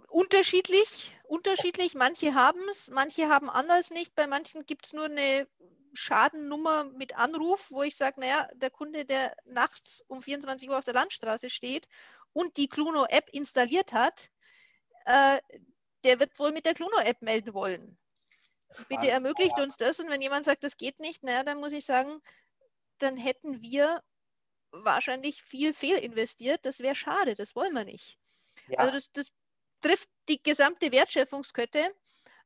Unterschiedlich, 0.08 1.14
unterschiedlich. 1.28 1.94
Manche 1.96 2.34
haben 2.34 2.62
es, 2.70 2.90
manche 2.90 3.28
haben 3.28 3.50
anders 3.50 3.92
nicht. 3.92 4.16
Bei 4.16 4.28
manchen 4.28 4.66
gibt 4.66 4.86
es 4.86 4.94
nur 4.94 5.06
eine 5.06 5.48
Schadennummer 5.94 6.86
mit 6.86 7.18
Anruf, 7.18 7.72
wo 7.72 7.84
ich 7.84 7.96
sage, 7.96 8.22
naja, 8.22 8.48
der 8.56 8.70
Kunde, 8.70 9.06
der 9.06 9.36
nachts 9.46 10.04
um 10.08 10.22
24 10.22 10.70
Uhr 10.70 10.78
auf 10.78 10.86
der 10.86 10.94
Landstraße 10.94 11.50
steht 11.50 11.88
und 12.32 12.58
die 12.58 12.70
Cluno-App 12.70 13.30
installiert 13.32 13.94
hat, 13.94 14.30
äh, 15.06 15.40
der 16.04 16.20
wird 16.20 16.38
wohl 16.40 16.52
mit 16.52 16.66
der 16.66 16.74
Cluno-App 16.74 17.22
melden 17.22 17.54
wollen. 17.54 17.98
Bitte 18.88 19.10
ermöglicht 19.10 19.60
uns 19.60 19.78
das. 19.78 20.00
Und 20.00 20.10
wenn 20.10 20.22
jemand 20.22 20.46
sagt, 20.46 20.64
das 20.64 20.78
geht 20.78 21.00
nicht, 21.00 21.24
naja, 21.24 21.44
dann 21.44 21.60
muss 21.60 21.74
ich 21.74 21.86
sagen, 21.86 22.22
dann 23.00 23.18
hätten 23.18 23.62
wir 23.62 24.04
wahrscheinlich 24.72 25.42
viel 25.42 25.74
fehlinvestiert. 25.74 26.66
Das 26.66 26.80
wäre 26.80 26.96
schade, 26.96 27.36
das 27.36 27.56
wollen 27.56 27.74
wir 27.74 27.86
nicht. 27.86 28.18
Ja. 28.68 28.80
Also 28.80 28.92
das, 28.94 29.12
das, 29.12 29.32
trifft 29.82 30.10
die 30.28 30.42
gesamte 30.44 30.92
Wertschöpfungskette. 30.92 31.96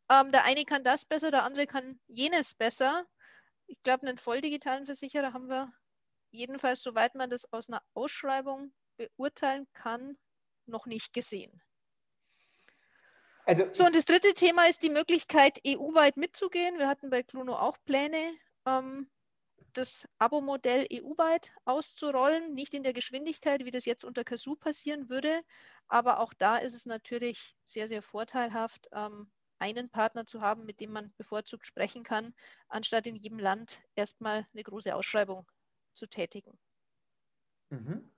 Ähm, 0.09 0.31
der 0.31 0.43
eine 0.43 0.65
kann 0.65 0.83
das 0.83 1.05
besser, 1.05 1.31
der 1.31 1.43
andere 1.43 1.67
kann 1.67 1.99
jenes 2.07 2.53
besser. 2.53 3.05
Ich 3.65 3.81
glaube, 3.83 4.07
einen 4.07 4.17
volldigitalen 4.17 4.85
Versicherer 4.85 5.33
haben 5.33 5.47
wir 5.47 5.73
jedenfalls, 6.31 6.83
soweit 6.83 7.15
man 7.15 7.29
das 7.29 7.51
aus 7.51 7.69
einer 7.69 7.81
Ausschreibung 7.93 8.73
beurteilen 8.97 9.67
kann, 9.73 10.17
noch 10.65 10.85
nicht 10.85 11.13
gesehen. 11.13 11.61
Also, 13.45 13.67
so, 13.73 13.85
und 13.85 13.95
das 13.95 14.05
dritte 14.05 14.33
Thema 14.33 14.67
ist 14.67 14.83
die 14.83 14.89
Möglichkeit, 14.89 15.59
EU-weit 15.67 16.15
mitzugehen. 16.17 16.77
Wir 16.77 16.87
hatten 16.87 17.09
bei 17.09 17.23
Cluno 17.23 17.55
auch 17.55 17.77
Pläne, 17.83 18.33
ähm, 18.65 19.09
das 19.73 20.07
Abo-Modell 20.17 20.87
EU-weit 20.91 21.51
auszurollen, 21.65 22.53
nicht 22.53 22.73
in 22.73 22.83
der 22.83 22.93
Geschwindigkeit, 22.93 23.65
wie 23.65 23.71
das 23.71 23.85
jetzt 23.85 24.05
unter 24.05 24.23
Kazoo 24.23 24.55
passieren 24.55 25.09
würde, 25.09 25.41
aber 25.87 26.19
auch 26.19 26.33
da 26.33 26.57
ist 26.57 26.73
es 26.73 26.85
natürlich 26.85 27.55
sehr, 27.65 27.87
sehr 27.87 28.01
vorteilhaft, 28.01 28.87
ähm, 28.93 29.31
einen 29.59 29.89
Partner 29.89 30.25
zu 30.25 30.41
haben, 30.41 30.65
mit 30.65 30.79
dem 30.79 30.91
man 30.91 31.13
bevorzugt 31.17 31.65
sprechen 31.65 32.03
kann, 32.03 32.33
anstatt 32.67 33.07
in 33.07 33.15
jedem 33.15 33.39
Land 33.39 33.81
erstmal 33.95 34.47
eine 34.53 34.63
große 34.63 34.93
Ausschreibung 34.93 35.49
zu 35.93 36.07
tätigen. 36.07 36.57
Mhm. 37.69 38.11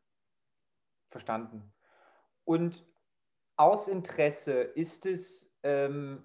Verstanden. 1.09 1.73
Und 2.43 2.85
aus 3.57 3.87
Interesse 3.87 4.61
ist 4.61 5.05
es, 5.05 5.51
ähm, 5.63 6.23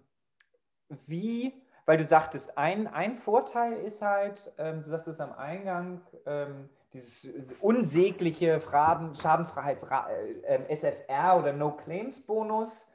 wie, 1.07 1.55
weil 1.87 1.97
du 1.97 2.05
sagtest, 2.05 2.59
ein, 2.59 2.87
ein 2.87 3.19
Vorteil 3.19 3.75
ist 3.75 4.03
halt, 4.03 4.53
ähm, 4.59 4.83
du 4.83 4.91
sagtest 4.91 5.21
am 5.21 5.33
Eingang, 5.33 6.01
ähm, 6.27 6.69
dieses 6.93 7.53
unsägliche 7.61 8.61
Schadenfreiheits 8.61 9.87
äh, 10.43 10.75
SFR 10.75 11.39
oder 11.39 11.53
No 11.53 11.77
Claims 11.77 12.21
Bonus, 12.21 12.87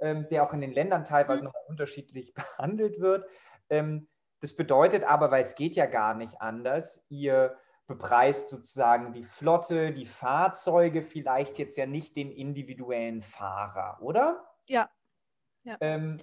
ähm, 0.00 0.26
der 0.28 0.42
auch 0.42 0.52
in 0.52 0.60
den 0.60 0.72
Ländern 0.72 1.04
teilweise 1.04 1.42
mhm. 1.42 1.46
noch 1.46 1.54
unterschiedlich 1.68 2.34
behandelt 2.58 3.00
wird. 3.00 3.28
Ähm, 3.70 4.08
das 4.40 4.54
bedeutet 4.54 5.04
aber, 5.04 5.30
weil 5.30 5.42
es 5.42 5.54
geht 5.54 5.76
ja 5.76 5.86
gar 5.86 6.14
nicht 6.14 6.40
anders, 6.40 7.04
ihr 7.08 7.56
bepreist 7.88 8.50
sozusagen 8.50 9.14
die 9.14 9.24
Flotte, 9.24 9.92
die 9.92 10.06
Fahrzeuge, 10.06 11.02
vielleicht 11.02 11.58
jetzt 11.58 11.76
ja 11.76 11.86
nicht 11.86 12.14
den 12.14 12.30
individuellen 12.30 13.22
Fahrer, 13.22 13.98
oder? 14.02 14.46
Ja. 14.66 14.88
ja. 15.64 15.76
Ähm, 15.80 16.18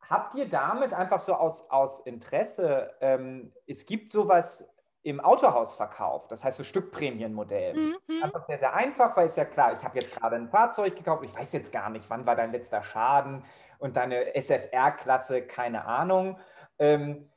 habt 0.00 0.34
ihr 0.34 0.48
damit 0.48 0.94
einfach 0.94 1.20
so 1.20 1.34
aus, 1.34 1.70
aus 1.70 2.00
Interesse, 2.00 2.96
ähm, 3.00 3.52
es 3.66 3.84
gibt 3.84 4.08
sowas 4.08 4.66
im 5.02 5.20
Autohausverkauf, 5.20 6.26
das 6.28 6.42
heißt 6.42 6.56
so 6.56 6.64
Stückprämienmodell. 6.64 7.74
Mhm. 7.74 8.22
Einfach 8.22 8.44
sehr, 8.46 8.58
sehr 8.58 8.74
einfach, 8.74 9.16
weil 9.16 9.26
es 9.26 9.36
ja 9.36 9.44
klar, 9.44 9.74
ich 9.74 9.84
habe 9.84 9.98
jetzt 9.98 10.14
gerade 10.14 10.36
ein 10.36 10.48
Fahrzeug 10.48 10.96
gekauft, 10.96 11.24
ich 11.24 11.34
weiß 11.34 11.52
jetzt 11.52 11.72
gar 11.72 11.90
nicht, 11.90 12.08
wann 12.08 12.26
war 12.26 12.36
dein 12.36 12.52
letzter 12.52 12.82
Schaden 12.82 13.44
und 13.78 13.96
deine 13.96 14.34
SFR-Klasse, 14.34 15.42
keine 15.42 15.84
Ahnung. 15.84 16.40
Ähm, 16.78 17.30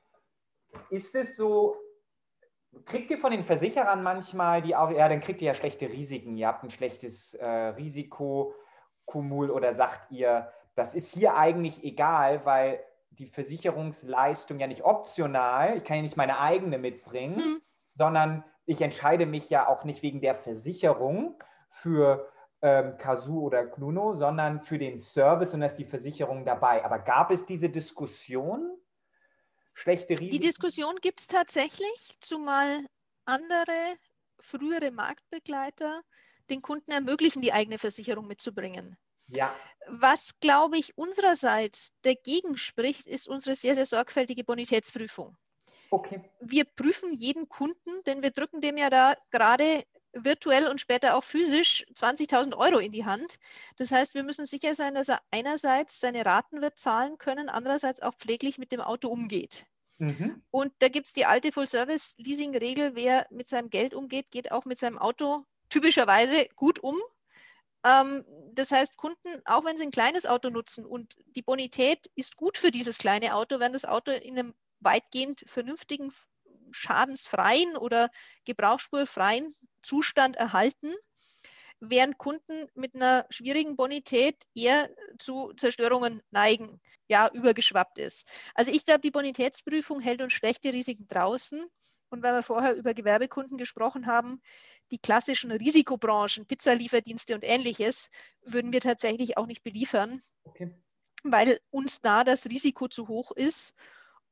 ist 0.90 1.14
es 1.16 1.36
so, 1.36 1.76
kriegt 2.86 3.12
ihr 3.12 3.18
von 3.18 3.32
den 3.32 3.44
Versicherern 3.44 4.04
manchmal, 4.04 4.62
die 4.62 4.76
auch, 4.76 4.92
ja, 4.92 5.10
dann 5.10 5.20
kriegt 5.20 5.42
ihr 5.42 5.48
ja 5.48 5.54
schlechte 5.54 5.90
Risiken, 5.90 6.38
ihr 6.38 6.48
habt 6.48 6.64
ein 6.64 6.70
schlechtes 6.70 7.34
äh, 7.34 7.46
Risikokumul 7.46 9.52
oder 9.52 9.74
sagt 9.74 10.12
ihr, 10.12 10.52
das 10.76 10.96
ist 10.96 11.14
hier 11.14 11.36
eigentlich 11.36 11.84
egal, 11.84 12.46
weil 12.46 12.80
die 13.12 13.28
Versicherungsleistung 13.28 14.60
ja 14.60 14.68
nicht 14.68 14.84
optional, 14.84 15.78
ich 15.78 15.84
kann 15.84 15.98
ja 15.98 16.02
nicht 16.02 16.18
meine 16.18 16.40
eigene 16.40 16.78
mitbringen, 16.78 17.36
hm. 17.36 17.62
sondern 17.94 18.44
ich 18.66 18.82
entscheide 18.82 19.26
mich 19.26 19.50
ja 19.50 19.68
auch 19.68 19.84
nicht 19.84 20.02
wegen 20.02 20.22
der 20.22 20.36
Versicherung 20.36 21.36
für 21.70 22.30
ähm, 22.62 22.98
Kazoo 22.98 23.42
oder 23.42 23.66
Cluno, 23.66 24.14
sondern 24.14 24.62
für 24.62 24.78
den 24.78 25.00
Service 25.00 25.54
und 25.54 25.62
da 25.62 25.66
ist 25.66 25.76
die 25.76 25.86
Versicherung 25.86 26.46
dabei. 26.46 26.86
Aber 26.86 27.00
gab 27.00 27.32
es 27.32 27.46
diese 27.46 27.70
Diskussion? 27.70 28.78
Schlechte 29.74 30.14
Risiken? 30.14 30.30
Die 30.30 30.40
Diskussion 30.40 30.96
gibt 31.02 31.22
es 31.22 31.28
tatsächlich, 31.28 32.16
zumal 32.20 32.86
andere 33.26 33.98
frühere 34.40 34.92
Marktbegleiter 34.92 36.02
den 36.50 36.62
Kunden 36.62 36.92
ermöglichen, 36.92 37.42
die 37.42 37.54
eigene 37.54 37.78
Versicherung 37.78 38.28
mitzubringen. 38.28 38.98
Ja. 39.28 39.56
Was, 39.88 40.40
glaube 40.40 40.78
ich, 40.78 40.98
unsererseits 40.98 41.94
dagegen 42.02 42.58
spricht, 42.58 43.08
ist 43.08 43.28
unsere 43.28 43.56
sehr, 43.56 43.76
sehr 43.76 43.86
sorgfältige 43.86 44.44
Bonitätsprüfung. 44.44 45.38
Okay. 45.90 46.22
Wir 46.40 46.66
prüfen 46.66 47.14
jeden 47.14 47.50
Kunden, 47.50 48.04
denn 48.06 48.22
wir 48.22 48.32
drücken 48.32 48.62
dem 48.62 48.78
ja 48.78 48.90
da 48.90 49.16
gerade 49.30 49.84
virtuell 50.14 50.68
und 50.68 50.82
später 50.82 51.16
auch 51.16 51.24
physisch 51.24 51.86
20.000 51.94 52.56
Euro 52.56 52.80
in 52.80 52.92
die 52.92 53.06
Hand. 53.06 53.40
Das 53.78 53.92
heißt, 53.92 54.14
wir 54.14 54.24
müssen 54.24 54.46
sicher 54.46 54.76
sein, 54.76 54.96
dass 54.96 55.10
er 55.10 55.22
einerseits 55.32 56.00
seine 56.00 56.26
Raten 56.26 56.62
wird 56.62 56.78
zahlen 56.78 57.18
können, 57.18 57.50
andererseits 57.50 58.02
auch 58.02 58.16
pfleglich 58.16 58.58
mit 58.58 58.72
dem 58.72 58.82
Auto 58.82 59.08
umgeht. 59.08 59.66
Mhm. 60.00 60.42
Und 60.52 60.74
da 60.80 60.90
gibt 60.90 61.08
es 61.08 61.14
die 61.14 61.26
alte 61.26 61.52
Full-Service-Leasing-Regel, 61.52 62.96
wer 62.96 63.28
mit 63.30 63.48
seinem 63.48 63.70
Geld 63.70 63.94
umgeht, 63.94 64.32
geht 64.32 64.52
auch 64.52 64.66
mit 64.66 64.80
seinem 64.80 64.98
Auto 64.98 65.46
typischerweise 65.70 66.48
gut 66.56 66.80
um. 66.80 67.00
Ähm, 67.86 68.26
das 68.54 68.72
heißt, 68.72 68.98
Kunden, 68.98 69.42
auch 69.46 69.64
wenn 69.64 69.78
sie 69.78 69.84
ein 69.84 69.92
kleines 69.92 70.26
Auto 70.26 70.50
nutzen 70.50 70.86
und 70.86 71.16
die 71.36 71.42
Bonität 71.42 72.10
ist 72.16 72.36
gut 72.36 72.58
für 72.58 72.72
dieses 72.72 72.98
kleine 72.98 73.36
Auto, 73.36 73.60
werden 73.60 73.74
das 73.74 73.86
Auto 73.86 74.12
in 74.12 74.38
einem 74.38 74.54
weitgehend 74.80 75.44
vernünftigen, 75.48 76.12
schadensfreien 76.72 77.78
oder 77.78 78.10
gebrauchsspurfreien 78.46 79.54
Zustand 79.82 80.36
erhalten, 80.36 80.94
während 81.80 82.18
Kunden 82.18 82.68
mit 82.76 82.96
einer 82.96 83.26
schwierigen 83.30 83.76
Bonität 83.76 84.44
eher 84.54 84.90
zu 85.20 85.52
Zerstörungen 85.54 86.22
neigen, 86.30 86.80
ja, 87.08 87.30
übergeschwappt 87.34 87.98
ist. 87.98 88.28
Also 88.54 88.72
ich 88.72 88.86
glaube, 88.86 89.02
die 89.02 89.12
Bonitätsprüfung 89.12 90.00
hält 90.00 90.22
uns 90.22 90.34
schlechte 90.34 90.72
Risiken 90.72 91.08
draußen. 91.08 91.66
Und 92.10 92.24
weil 92.24 92.34
wir 92.34 92.44
vorher 92.44 92.76
über 92.76 92.94
Gewerbekunden 92.94 93.58
gesprochen 93.58 94.06
haben, 94.06 94.42
die 94.92 95.00
klassischen 95.00 95.50
Risikobranchen, 95.50 96.46
Pizzalieferdienste 96.46 97.34
und 97.34 97.44
ähnliches, 97.46 98.10
würden 98.42 98.74
wir 98.74 98.82
tatsächlich 98.82 99.38
auch 99.38 99.48
nicht 99.48 99.64
beliefern, 99.64 100.22
okay. 100.44 100.76
weil 101.24 101.58
uns 101.70 102.02
da 102.02 102.26
das 102.26 102.48
Risiko 102.48 102.90
zu 102.90 103.08
hoch 103.08 103.32
ist 103.32 103.76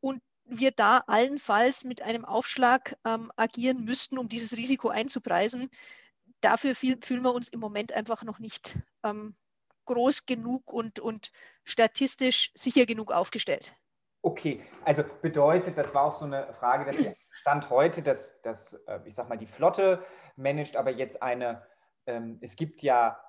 und 0.01 0.21
wir 0.49 0.71
da 0.71 1.03
allenfalls 1.07 1.83
mit 1.83 2.01
einem 2.01 2.25
Aufschlag 2.25 2.95
ähm, 3.05 3.31
agieren 3.35 3.83
müssten, 3.83 4.17
um 4.17 4.27
dieses 4.27 4.57
Risiko 4.57 4.89
einzupreisen. 4.89 5.69
Dafür 6.41 6.75
fühlen 6.75 7.21
wir 7.21 7.33
uns 7.33 7.49
im 7.49 7.59
Moment 7.59 7.93
einfach 7.93 8.23
noch 8.23 8.39
nicht 8.39 8.77
ähm, 9.03 9.35
groß 9.85 10.25
genug 10.25 10.71
und, 10.71 10.99
und 10.99 11.31
statistisch 11.63 12.51
sicher 12.53 12.85
genug 12.85 13.11
aufgestellt. 13.11 13.73
Okay, 14.21 14.61
also 14.83 15.03
bedeutet, 15.21 15.77
das 15.77 15.93
war 15.93 16.03
auch 16.03 16.11
so 16.11 16.25
eine 16.25 16.53
Frage, 16.53 16.85
dass 16.85 16.97
der 16.97 17.15
Stand 17.41 17.69
heute, 17.69 18.01
dass, 18.01 18.41
dass 18.41 18.73
äh, 18.87 18.99
ich 19.05 19.15
sag 19.15 19.29
mal, 19.29 19.37
die 19.37 19.47
Flotte 19.47 20.05
managt, 20.35 20.75
aber 20.75 20.91
jetzt 20.91 21.21
eine, 21.23 21.65
ähm, 22.05 22.37
es 22.41 22.55
gibt 22.55 22.81
ja 22.81 23.19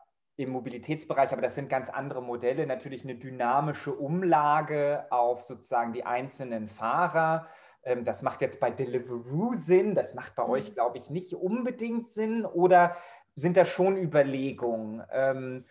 im 0.43 0.51
Mobilitätsbereich, 0.51 1.33
aber 1.33 1.43
das 1.43 1.55
sind 1.55 1.69
ganz 1.69 1.89
andere 1.89 2.23
Modelle, 2.23 2.67
natürlich 2.67 3.05
eine 3.05 3.17
dynamische 3.17 3.93
Umlage 3.93 5.07
auf 5.11 5.43
sozusagen 5.43 5.93
die 5.93 6.05
einzelnen 6.05 6.69
Fahrer. 6.69 7.49
Ähm, 7.83 8.05
das 8.05 8.23
macht 8.23 8.41
jetzt 8.41 8.61
bei 8.61 8.71
Deliveroo 8.71 9.57
Sinn, 9.57 9.95
das 9.95 10.15
macht 10.15 10.35
bei 10.35 10.45
mhm. 10.45 10.51
euch, 10.51 10.75
glaube 10.75 10.99
ich, 10.99 11.11
nicht 11.11 11.35
unbedingt 11.35 12.09
Sinn 12.09 12.45
oder 12.45 12.97
sind 13.35 13.57
da 13.57 13.65
schon 13.65 13.97
Überlegungen? 13.97 15.03
Ähm, 15.13 15.67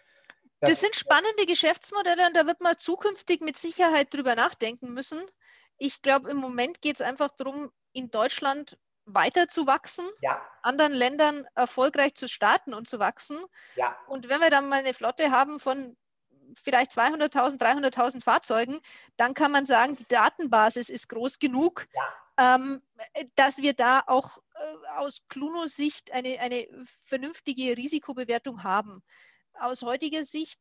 das, 0.60 0.72
das 0.72 0.82
sind 0.82 0.96
spannende 0.96 1.46
Geschäftsmodelle 1.46 2.28
und 2.28 2.36
da 2.36 2.46
wird 2.46 2.62
man 2.62 2.78
zukünftig 2.78 3.42
mit 3.42 3.58
Sicherheit 3.58 4.14
drüber 4.14 4.36
nachdenken 4.36 4.94
müssen. 4.94 5.20
Ich 5.78 6.02
glaube, 6.02 6.30
im 6.30 6.38
Moment 6.38 6.82
geht 6.82 6.96
es 6.96 7.02
einfach 7.02 7.32
darum, 7.32 7.72
in 7.94 8.12
Deutschland 8.12 8.78
weiter 9.14 9.48
zu 9.48 9.68
wachsen, 9.68 10.06
ja. 10.22 10.42
anderen 10.62 10.94
Ländern 10.94 11.46
erfolgreich 11.56 12.16
zu 12.16 12.28
starten 12.28 12.74
und 12.74 12.88
zu 12.88 13.00
wachsen. 13.00 13.38
Ja. 13.76 13.96
Und 14.08 14.30
wenn 14.30 14.42
wir 14.42 14.50
dann 14.50 14.70
mal 14.70 14.80
eine 14.80 14.94
Flotte 14.94 15.32
haben 15.32 15.60
von 15.60 15.96
vielleicht 16.56 16.92
200.000, 16.92 17.60
300.000 17.60 18.22
Fahrzeugen, 18.22 18.80
dann 19.18 19.34
kann 19.34 19.52
man 19.52 19.66
sagen, 19.66 19.96
die 19.96 20.08
Datenbasis 20.08 20.90
ist 20.90 21.10
groß 21.10 21.40
genug, 21.40 21.88
ja. 21.94 22.56
ähm, 22.56 22.82
dass 23.36 23.60
wir 23.60 23.74
da 23.74 24.04
auch 24.08 24.40
äh, 24.56 24.88
aus 24.98 25.28
Cluno-Sicht 25.28 26.12
eine, 26.12 26.40
eine 26.40 26.68
vernünftige 27.06 27.78
Risikobewertung 27.78 28.64
haben. 28.64 29.04
Aus 29.54 29.84
heutiger 29.84 30.24
Sicht 30.24 30.60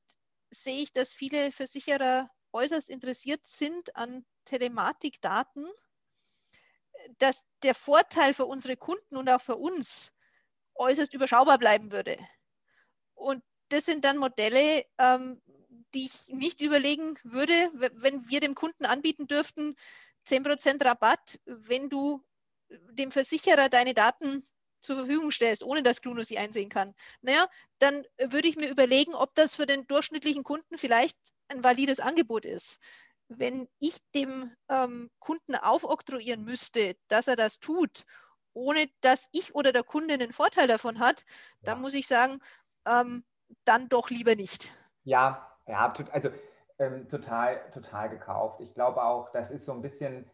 sehe 0.50 0.82
ich, 0.82 0.92
dass 0.92 1.12
viele 1.12 1.52
Versicherer 1.52 2.28
äußerst 2.52 2.90
interessiert 2.90 3.44
sind 3.44 3.94
an 3.96 4.24
Telematikdaten 4.44 5.64
dass 7.18 7.46
der 7.62 7.74
Vorteil 7.74 8.34
für 8.34 8.46
unsere 8.46 8.76
Kunden 8.76 9.16
und 9.16 9.28
auch 9.28 9.40
für 9.40 9.56
uns 9.56 10.12
äußerst 10.74 11.14
überschaubar 11.14 11.58
bleiben 11.58 11.92
würde. 11.92 12.18
Und 13.14 13.42
das 13.68 13.84
sind 13.84 14.04
dann 14.04 14.18
Modelle, 14.18 14.84
ähm, 14.98 15.42
die 15.94 16.06
ich 16.06 16.28
nicht 16.28 16.60
überlegen 16.60 17.18
würde, 17.22 17.70
wenn 17.72 18.28
wir 18.28 18.40
dem 18.40 18.54
Kunden 18.54 18.84
anbieten 18.84 19.26
dürften, 19.26 19.76
10% 20.26 20.84
Rabatt, 20.84 21.40
wenn 21.46 21.88
du 21.88 22.22
dem 22.68 23.10
Versicherer 23.10 23.68
deine 23.68 23.94
Daten 23.94 24.44
zur 24.82 24.96
Verfügung 24.96 25.30
stellst, 25.30 25.62
ohne 25.62 25.82
dass 25.82 26.02
Cluno 26.02 26.22
sie 26.22 26.38
einsehen 26.38 26.68
kann. 26.68 26.94
Naja, 27.22 27.48
dann 27.78 28.04
würde 28.18 28.48
ich 28.48 28.56
mir 28.56 28.70
überlegen, 28.70 29.14
ob 29.14 29.34
das 29.34 29.56
für 29.56 29.66
den 29.66 29.86
durchschnittlichen 29.86 30.44
Kunden 30.44 30.78
vielleicht 30.78 31.16
ein 31.48 31.64
valides 31.64 31.98
Angebot 31.98 32.44
ist 32.44 32.78
wenn 33.28 33.68
ich 33.78 33.98
dem 34.14 34.54
ähm, 34.68 35.10
Kunden 35.18 35.54
aufoktroyieren 35.54 36.44
müsste, 36.44 36.96
dass 37.08 37.28
er 37.28 37.36
das 37.36 37.60
tut, 37.60 38.04
ohne 38.54 38.88
dass 39.00 39.28
ich 39.32 39.54
oder 39.54 39.72
der 39.72 39.84
Kunde 39.84 40.14
einen 40.14 40.32
Vorteil 40.32 40.66
davon 40.66 40.98
hat, 40.98 41.24
ja. 41.62 41.72
dann 41.72 41.80
muss 41.80 41.94
ich 41.94 42.06
sagen, 42.06 42.40
ähm, 42.86 43.24
dann 43.64 43.88
doch 43.88 44.10
lieber 44.10 44.34
nicht. 44.34 44.70
Ja, 45.04 45.56
ja, 45.66 45.92
also 46.12 46.30
Ähm, 46.80 47.08
total, 47.08 47.60
total 47.72 48.08
gekauft. 48.08 48.60
Ich 48.60 48.72
glaube 48.72 49.02
auch, 49.02 49.32
das 49.32 49.50
ist 49.50 49.64
so 49.64 49.72
ein 49.72 49.82
bisschen 49.82 50.30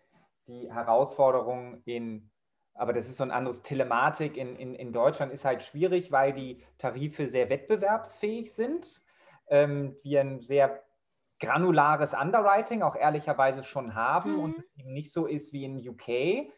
die 0.46 0.70
Herausforderung 0.70 1.80
in, 1.87 2.30
aber 2.74 2.92
das 2.92 3.09
ist 3.09 3.16
so 3.16 3.24
ein 3.24 3.30
anderes 3.30 3.62
Telematik 3.62 4.37
in, 4.37 4.57
in, 4.57 4.74
in 4.74 4.92
Deutschland, 4.92 5.33
ist 5.33 5.46
halt 5.46 5.62
schwierig, 5.62 6.12
weil 6.12 6.35
die 6.35 6.62
Tarife 6.76 7.26
sehr 7.26 7.48
wettbewerbsfähig 7.48 8.52
sind. 8.52 9.00
Ähm, 9.48 9.96
wir 10.02 10.20
ein 10.20 10.42
sehr 10.42 10.85
granulares 11.44 12.14
Underwriting 12.14 12.83
auch 12.83 12.96
ehrlicherweise 12.96 13.62
schon 13.62 13.94
haben 13.94 14.33
mhm. 14.33 14.40
und 14.40 14.59
es 14.59 14.76
eben 14.76 14.92
nicht 14.92 15.12
so 15.12 15.26
ist 15.26 15.52
wie 15.52 15.64
in 15.64 15.88
UK, 15.88 16.50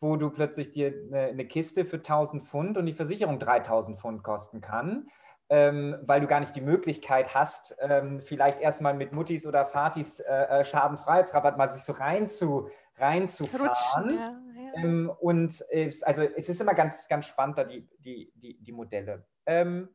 wo 0.00 0.16
du 0.16 0.30
plötzlich 0.30 0.70
dir 0.70 0.92
eine, 1.08 1.26
eine 1.26 1.46
Kiste 1.46 1.84
für 1.84 1.96
1000 1.96 2.42
Pfund 2.42 2.78
und 2.78 2.86
die 2.86 2.92
Versicherung 2.92 3.38
3000 3.38 3.98
Pfund 3.98 4.22
kosten 4.22 4.60
kann 4.60 5.08
ähm, 5.50 5.96
weil 6.02 6.20
du 6.20 6.26
gar 6.26 6.40
nicht 6.40 6.54
die 6.54 6.60
Möglichkeit 6.60 7.34
hast, 7.34 7.76
ähm, 7.80 8.20
vielleicht 8.20 8.60
erstmal 8.60 8.94
mit 8.94 9.12
Muttis 9.12 9.46
oder 9.46 9.64
Fatis 9.64 10.20
äh, 10.20 10.32
äh 10.32 10.64
Schadensfreiheitsrabatt 10.64 11.56
mal 11.56 11.68
sich 11.68 11.82
so 11.82 11.92
rein 11.92 12.28
zu, 12.28 12.68
reinzufahren. 12.96 14.14
Ja, 14.14 14.40
ja. 14.74 14.84
Ähm, 14.84 15.10
und 15.20 15.64
es, 15.70 16.02
also 16.02 16.22
es 16.22 16.48
ist 16.48 16.60
immer 16.60 16.74
ganz, 16.74 17.08
ganz 17.08 17.26
spannend, 17.26 17.56
da 17.56 17.64
die, 17.64 17.88
die, 17.98 18.30
die, 18.34 18.62
die 18.62 18.72
Modelle. 18.72 19.26
Ähm, 19.46 19.88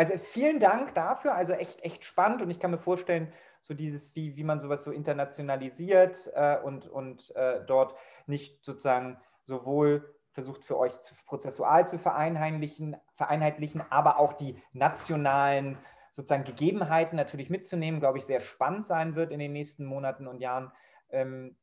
also 0.00 0.16
vielen 0.16 0.60
Dank 0.60 0.94
dafür, 0.94 1.34
also 1.34 1.52
echt, 1.52 1.84
echt 1.84 2.06
spannend 2.06 2.40
und 2.40 2.48
ich 2.48 2.58
kann 2.58 2.70
mir 2.70 2.78
vorstellen, 2.78 3.30
so 3.60 3.74
dieses, 3.74 4.16
wie, 4.16 4.34
wie 4.34 4.44
man 4.44 4.58
sowas 4.58 4.82
so 4.82 4.92
internationalisiert 4.92 6.30
äh, 6.34 6.56
und, 6.56 6.88
und 6.88 7.36
äh, 7.36 7.62
dort 7.66 7.94
nicht 8.24 8.64
sozusagen 8.64 9.20
sowohl 9.44 10.14
versucht 10.30 10.64
für 10.64 10.78
euch 10.78 10.98
zu, 11.02 11.14
prozessual 11.26 11.86
zu 11.86 11.98
vereinheitlichen, 11.98 12.96
vereinheitlichen, 13.14 13.82
aber 13.90 14.18
auch 14.18 14.32
die 14.32 14.56
nationalen 14.72 15.76
sozusagen 16.12 16.44
Gegebenheiten 16.44 17.16
natürlich 17.16 17.50
mitzunehmen, 17.50 18.00
glaube 18.00 18.16
ich, 18.16 18.24
sehr 18.24 18.40
spannend 18.40 18.86
sein 18.86 19.16
wird 19.16 19.30
in 19.30 19.38
den 19.38 19.52
nächsten 19.52 19.84
Monaten 19.84 20.26
und 20.26 20.40
Jahren. 20.40 20.72
Ähm, 21.10 21.58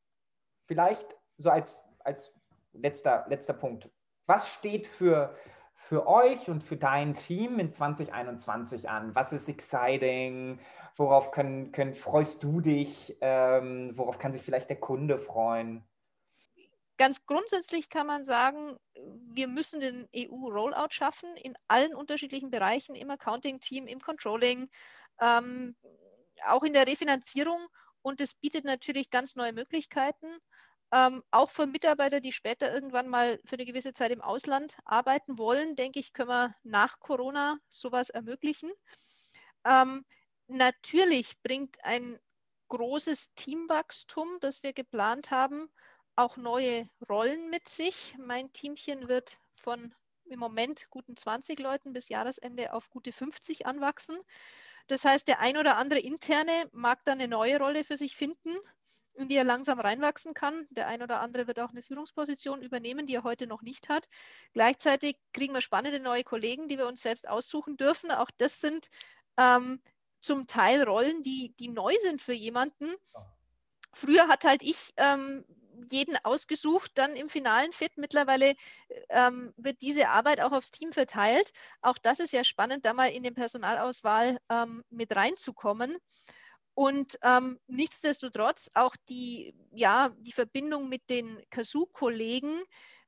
vielleicht 0.67 1.17
so 1.37 1.49
als, 1.49 1.83
als 2.01 2.31
letzter, 2.71 3.25
letzter 3.29 3.53
Punkt. 3.53 3.89
Was 4.27 4.53
steht 4.53 4.85
für, 4.85 5.35
für 5.77 6.07
euch 6.07 6.49
und 6.49 6.63
für 6.63 6.75
dein 6.75 7.13
Team 7.13 7.59
in 7.59 7.71
2021 7.71 8.89
an? 8.89 9.13
Was 9.15 9.31
ist 9.31 9.47
exciting? 9.47 10.59
Worauf 10.97 11.31
können, 11.31 11.71
können, 11.71 11.93
freust 11.93 12.43
du 12.43 12.59
dich? 12.59 13.15
Ähm, 13.21 13.93
worauf 13.95 14.17
kann 14.17 14.33
sich 14.33 14.41
vielleicht 14.41 14.69
der 14.69 14.79
Kunde 14.79 15.19
freuen? 15.19 15.83
Ganz 16.97 17.27
grundsätzlich 17.27 17.91
kann 17.91 18.07
man 18.07 18.23
sagen, 18.23 18.75
wir 18.95 19.47
müssen 19.47 19.79
den 19.79 20.09
EU-Rollout 20.15 20.89
schaffen 20.89 21.29
in 21.37 21.55
allen 21.67 21.93
unterschiedlichen 21.93 22.49
Bereichen, 22.49 22.95
im 22.95 23.11
Accounting-Team, 23.11 23.85
im 23.85 24.01
Controlling, 24.01 24.67
ähm, 25.21 25.75
auch 26.47 26.63
in 26.63 26.73
der 26.73 26.87
Refinanzierung. 26.87 27.59
Und 28.01 28.19
es 28.19 28.33
bietet 28.33 28.65
natürlich 28.65 29.11
ganz 29.11 29.35
neue 29.35 29.53
Möglichkeiten, 29.53 30.25
ähm, 30.91 31.23
auch 31.31 31.49
für 31.49 31.67
Mitarbeiter, 31.67 32.21
die 32.21 32.31
später 32.31 32.73
irgendwann 32.73 33.07
mal 33.07 33.39
für 33.45 33.55
eine 33.55 33.65
gewisse 33.65 33.93
Zeit 33.93 34.11
im 34.11 34.21
Ausland 34.21 34.77
arbeiten 34.85 35.37
wollen, 35.37 35.75
denke 35.75 35.99
ich, 35.99 36.13
können 36.13 36.29
wir 36.29 36.55
nach 36.63 36.99
Corona 36.99 37.57
sowas 37.69 38.09
ermöglichen. 38.09 38.71
Ähm, 39.65 40.05
natürlich 40.47 41.41
bringt 41.41 41.83
ein 41.83 42.19
großes 42.69 43.33
Teamwachstum, 43.35 44.37
das 44.39 44.63
wir 44.63 44.73
geplant 44.73 45.31
haben, 45.31 45.69
auch 46.15 46.37
neue 46.37 46.89
Rollen 47.09 47.49
mit 47.49 47.67
sich. 47.67 48.15
Mein 48.17 48.51
Teamchen 48.53 49.07
wird 49.07 49.37
von 49.55 49.93
im 50.25 50.39
Moment 50.39 50.89
guten 50.89 51.15
20 51.15 51.59
Leuten 51.59 51.93
bis 51.93 52.09
Jahresende 52.09 52.73
auf 52.73 52.89
gute 52.89 53.11
50 53.11 53.65
anwachsen. 53.65 54.17
Das 54.87 55.03
heißt, 55.03 55.27
der 55.27 55.39
ein 55.39 55.57
oder 55.57 55.77
andere 55.77 55.99
interne 55.99 56.69
mag 56.71 57.03
dann 57.03 57.19
eine 57.19 57.27
neue 57.27 57.59
Rolle 57.59 57.83
für 57.83 57.97
sich 57.97 58.15
finden, 58.15 58.55
in 59.17 59.27
die 59.27 59.35
er 59.35 59.43
langsam 59.43 59.79
reinwachsen 59.79 60.33
kann. 60.33 60.67
Der 60.69 60.87
ein 60.87 61.01
oder 61.01 61.19
andere 61.19 61.47
wird 61.47 61.59
auch 61.59 61.71
eine 61.71 61.81
Führungsposition 61.81 62.61
übernehmen, 62.61 63.07
die 63.07 63.15
er 63.15 63.23
heute 63.23 63.47
noch 63.47 63.61
nicht 63.61 63.89
hat. 63.89 64.07
Gleichzeitig 64.53 65.17
kriegen 65.33 65.53
wir 65.53 65.61
spannende 65.61 65.99
neue 65.99 66.23
Kollegen, 66.23 66.67
die 66.67 66.77
wir 66.77 66.87
uns 66.87 67.01
selbst 67.01 67.27
aussuchen 67.27 67.77
dürfen. 67.77 68.11
Auch 68.11 68.29
das 68.37 68.61
sind 68.61 68.89
ähm, 69.37 69.81
zum 70.21 70.47
Teil 70.47 70.83
Rollen, 70.83 71.23
die, 71.23 71.53
die 71.59 71.69
neu 71.69 71.95
sind 72.03 72.21
für 72.21 72.33
jemanden. 72.33 72.93
Früher 73.93 74.27
hat 74.27 74.43
halt 74.43 74.61
ich 74.61 74.93
ähm, 74.97 75.43
jeden 75.89 76.17
ausgesucht, 76.23 76.91
dann 76.95 77.15
im 77.15 77.29
finalen 77.29 77.73
Fit. 77.73 77.97
Mittlerweile 77.97 78.55
ähm, 79.09 79.53
wird 79.57 79.81
diese 79.81 80.09
Arbeit 80.09 80.41
auch 80.41 80.51
aufs 80.51 80.71
Team 80.71 80.91
verteilt. 80.91 81.51
Auch 81.81 81.97
das 81.97 82.19
ist 82.19 82.33
ja 82.33 82.43
spannend, 82.43 82.85
da 82.85 82.93
mal 82.93 83.11
in 83.11 83.23
den 83.23 83.33
Personalauswahl 83.33 84.37
ähm, 84.49 84.83
mit 84.89 85.15
reinzukommen. 85.15 85.97
Und 86.77 87.17
ähm, 87.23 87.59
nichtsdestotrotz 87.65 88.69
auch 88.75 88.95
die, 89.09 89.55
ja, 89.71 90.09
die 90.19 90.31
Verbindung 90.31 90.89
mit 90.89 91.09
den 91.09 91.41
Kazoo-Kollegen 91.49 92.61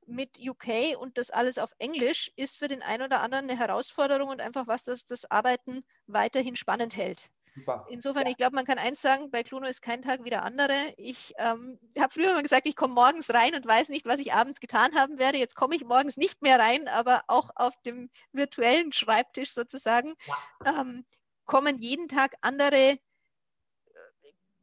mit 0.06 0.40
UK 0.40 0.98
und 0.98 1.18
das 1.18 1.30
alles 1.30 1.56
auf 1.56 1.70
Englisch 1.78 2.32
ist 2.34 2.56
für 2.56 2.66
den 2.66 2.82
einen 2.82 3.04
oder 3.04 3.20
anderen 3.20 3.48
eine 3.48 3.56
Herausforderung 3.56 4.28
und 4.28 4.40
einfach 4.40 4.66
was, 4.66 4.82
das 4.82 5.06
das 5.06 5.30
Arbeiten 5.30 5.84
weiterhin 6.08 6.56
spannend 6.56 6.96
hält. 6.96 7.30
Super. 7.54 7.86
Insofern, 7.88 8.24
ja. 8.24 8.32
ich 8.32 8.36
glaube, 8.36 8.56
man 8.56 8.64
kann 8.64 8.78
eins 8.78 9.02
sagen, 9.02 9.30
bei 9.30 9.44
Klono 9.44 9.68
ist 9.68 9.82
kein 9.82 10.02
Tag 10.02 10.24
wie 10.24 10.30
der 10.30 10.42
andere. 10.44 10.92
Ich 10.96 11.32
ähm, 11.38 11.78
habe 11.96 12.12
früher 12.12 12.32
immer 12.32 12.42
gesagt, 12.42 12.66
ich 12.66 12.74
komme 12.74 12.94
morgens 12.94 13.32
rein 13.32 13.54
und 13.54 13.64
weiß 13.64 13.88
nicht, 13.90 14.04
was 14.04 14.18
ich 14.18 14.32
abends 14.32 14.58
getan 14.58 14.96
haben 14.96 15.20
werde. 15.20 15.38
Jetzt 15.38 15.54
komme 15.54 15.76
ich 15.76 15.84
morgens 15.84 16.16
nicht 16.16 16.42
mehr 16.42 16.58
rein, 16.58 16.88
aber 16.88 17.22
auch 17.28 17.50
auf 17.54 17.74
dem 17.86 18.10
virtuellen 18.32 18.92
Schreibtisch 18.92 19.52
sozusagen 19.52 20.14
ja. 20.26 20.80
ähm, 20.80 21.06
kommen 21.46 21.78
jeden 21.78 22.08
Tag 22.08 22.34
andere 22.40 22.98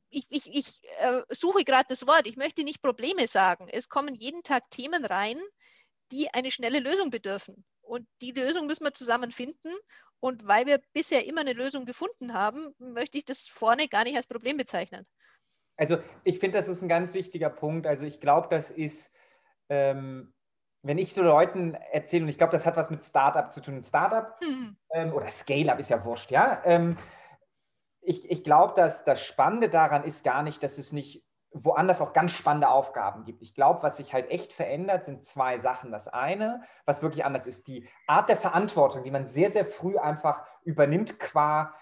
ich, 0.09 0.25
ich, 0.29 0.53
ich 0.53 0.81
äh, 0.99 1.21
suche 1.29 1.63
gerade 1.63 1.85
das 1.89 2.07
Wort, 2.07 2.27
ich 2.27 2.37
möchte 2.37 2.63
nicht 2.63 2.81
Probleme 2.81 3.27
sagen. 3.27 3.67
Es 3.71 3.89
kommen 3.89 4.15
jeden 4.15 4.43
Tag 4.43 4.69
Themen 4.69 5.05
rein, 5.05 5.37
die 6.11 6.33
eine 6.33 6.51
schnelle 6.51 6.79
Lösung 6.79 7.09
bedürfen. 7.09 7.65
Und 7.81 8.07
die 8.21 8.31
Lösung 8.31 8.67
müssen 8.67 8.83
wir 8.83 8.93
zusammen 8.93 9.31
finden. 9.31 9.69
Und 10.19 10.47
weil 10.47 10.65
wir 10.65 10.81
bisher 10.93 11.25
immer 11.25 11.41
eine 11.41 11.53
Lösung 11.53 11.85
gefunden 11.85 12.33
haben, 12.33 12.73
möchte 12.79 13.17
ich 13.17 13.25
das 13.25 13.47
vorne 13.47 13.87
gar 13.87 14.03
nicht 14.03 14.15
als 14.15 14.27
Problem 14.27 14.57
bezeichnen. 14.57 15.05
Also 15.77 15.99
ich 16.23 16.39
finde, 16.39 16.57
das 16.57 16.67
ist 16.67 16.81
ein 16.81 16.89
ganz 16.89 17.13
wichtiger 17.13 17.49
Punkt. 17.49 17.85
Also 17.85 18.03
ich 18.03 18.19
glaube, 18.19 18.47
das 18.49 18.71
ist, 18.71 19.11
ähm, 19.69 20.33
wenn 20.81 20.97
ich 20.97 21.13
so 21.13 21.21
Leuten 21.21 21.75
erzähle, 21.91 22.23
und 22.23 22.29
ich 22.29 22.37
glaube, 22.37 22.51
das 22.51 22.65
hat 22.65 22.77
was 22.77 22.89
mit 22.89 23.03
Startup 23.03 23.51
zu 23.51 23.61
tun. 23.61 23.83
Startup 23.83 24.39
hm. 24.41 24.75
ähm, 24.93 25.13
oder 25.13 25.27
Scale-up 25.27 25.79
ist 25.79 25.89
ja 25.89 26.03
wurscht, 26.03 26.31
ja. 26.31 26.61
Ähm, 26.65 26.97
ich, 28.07 28.29
ich 28.31 28.43
glaube, 28.43 28.73
dass 28.75 29.03
das 29.03 29.21
Spannende 29.21 29.69
daran 29.69 30.03
ist 30.03 30.23
gar 30.23 30.43
nicht, 30.43 30.63
dass 30.63 30.77
es 30.77 30.91
nicht 30.91 31.23
woanders 31.51 32.01
auch 32.01 32.13
ganz 32.13 32.31
spannende 32.31 32.69
Aufgaben 32.69 33.23
gibt. 33.23 33.41
Ich 33.41 33.53
glaube, 33.53 33.83
was 33.83 33.97
sich 33.97 34.13
halt 34.13 34.29
echt 34.29 34.53
verändert, 34.53 35.05
sind 35.05 35.23
zwei 35.25 35.59
Sachen. 35.59 35.91
Das 35.91 36.07
eine, 36.07 36.61
was 36.85 37.01
wirklich 37.01 37.25
anders 37.25 37.47
ist, 37.47 37.67
die 37.67 37.87
Art 38.05 38.29
der 38.29 38.37
Verantwortung, 38.37 39.03
die 39.03 39.11
man 39.11 39.25
sehr, 39.25 39.51
sehr 39.51 39.65
früh 39.65 39.97
einfach 39.97 40.45
übernimmt 40.63 41.19
qua 41.19 41.73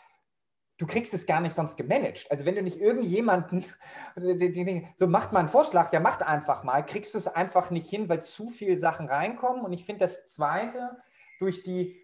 du 0.78 0.86
kriegst 0.86 1.14
es 1.14 1.26
gar 1.26 1.40
nicht 1.40 1.56
sonst 1.56 1.78
gemanagt. 1.78 2.28
Also 2.30 2.46
wenn 2.46 2.56
du 2.56 2.62
nicht 2.62 2.80
irgendjemanden, 2.80 3.66
so 4.98 5.08
macht 5.08 5.32
mal 5.32 5.40
einen 5.40 5.50
Vorschlag, 5.50 5.94
ja 5.94 6.00
macht 6.00 6.24
einfach 6.24 6.64
mal, 6.64 6.86
kriegst 6.86 7.14
du 7.14 7.18
es 7.18 7.28
einfach 7.28 7.70
nicht 7.70 7.90
hin, 7.90 8.10
weil 8.10 8.22
zu 8.22 8.50
viele 8.50 8.78
Sachen 8.78 9.08
reinkommen. 9.08 9.64
Und 9.64 9.74
ich 9.74 9.86
finde 9.86 10.00
das 10.00 10.28
Zweite, 10.28 10.98
durch 11.40 11.64
die, 11.64 12.02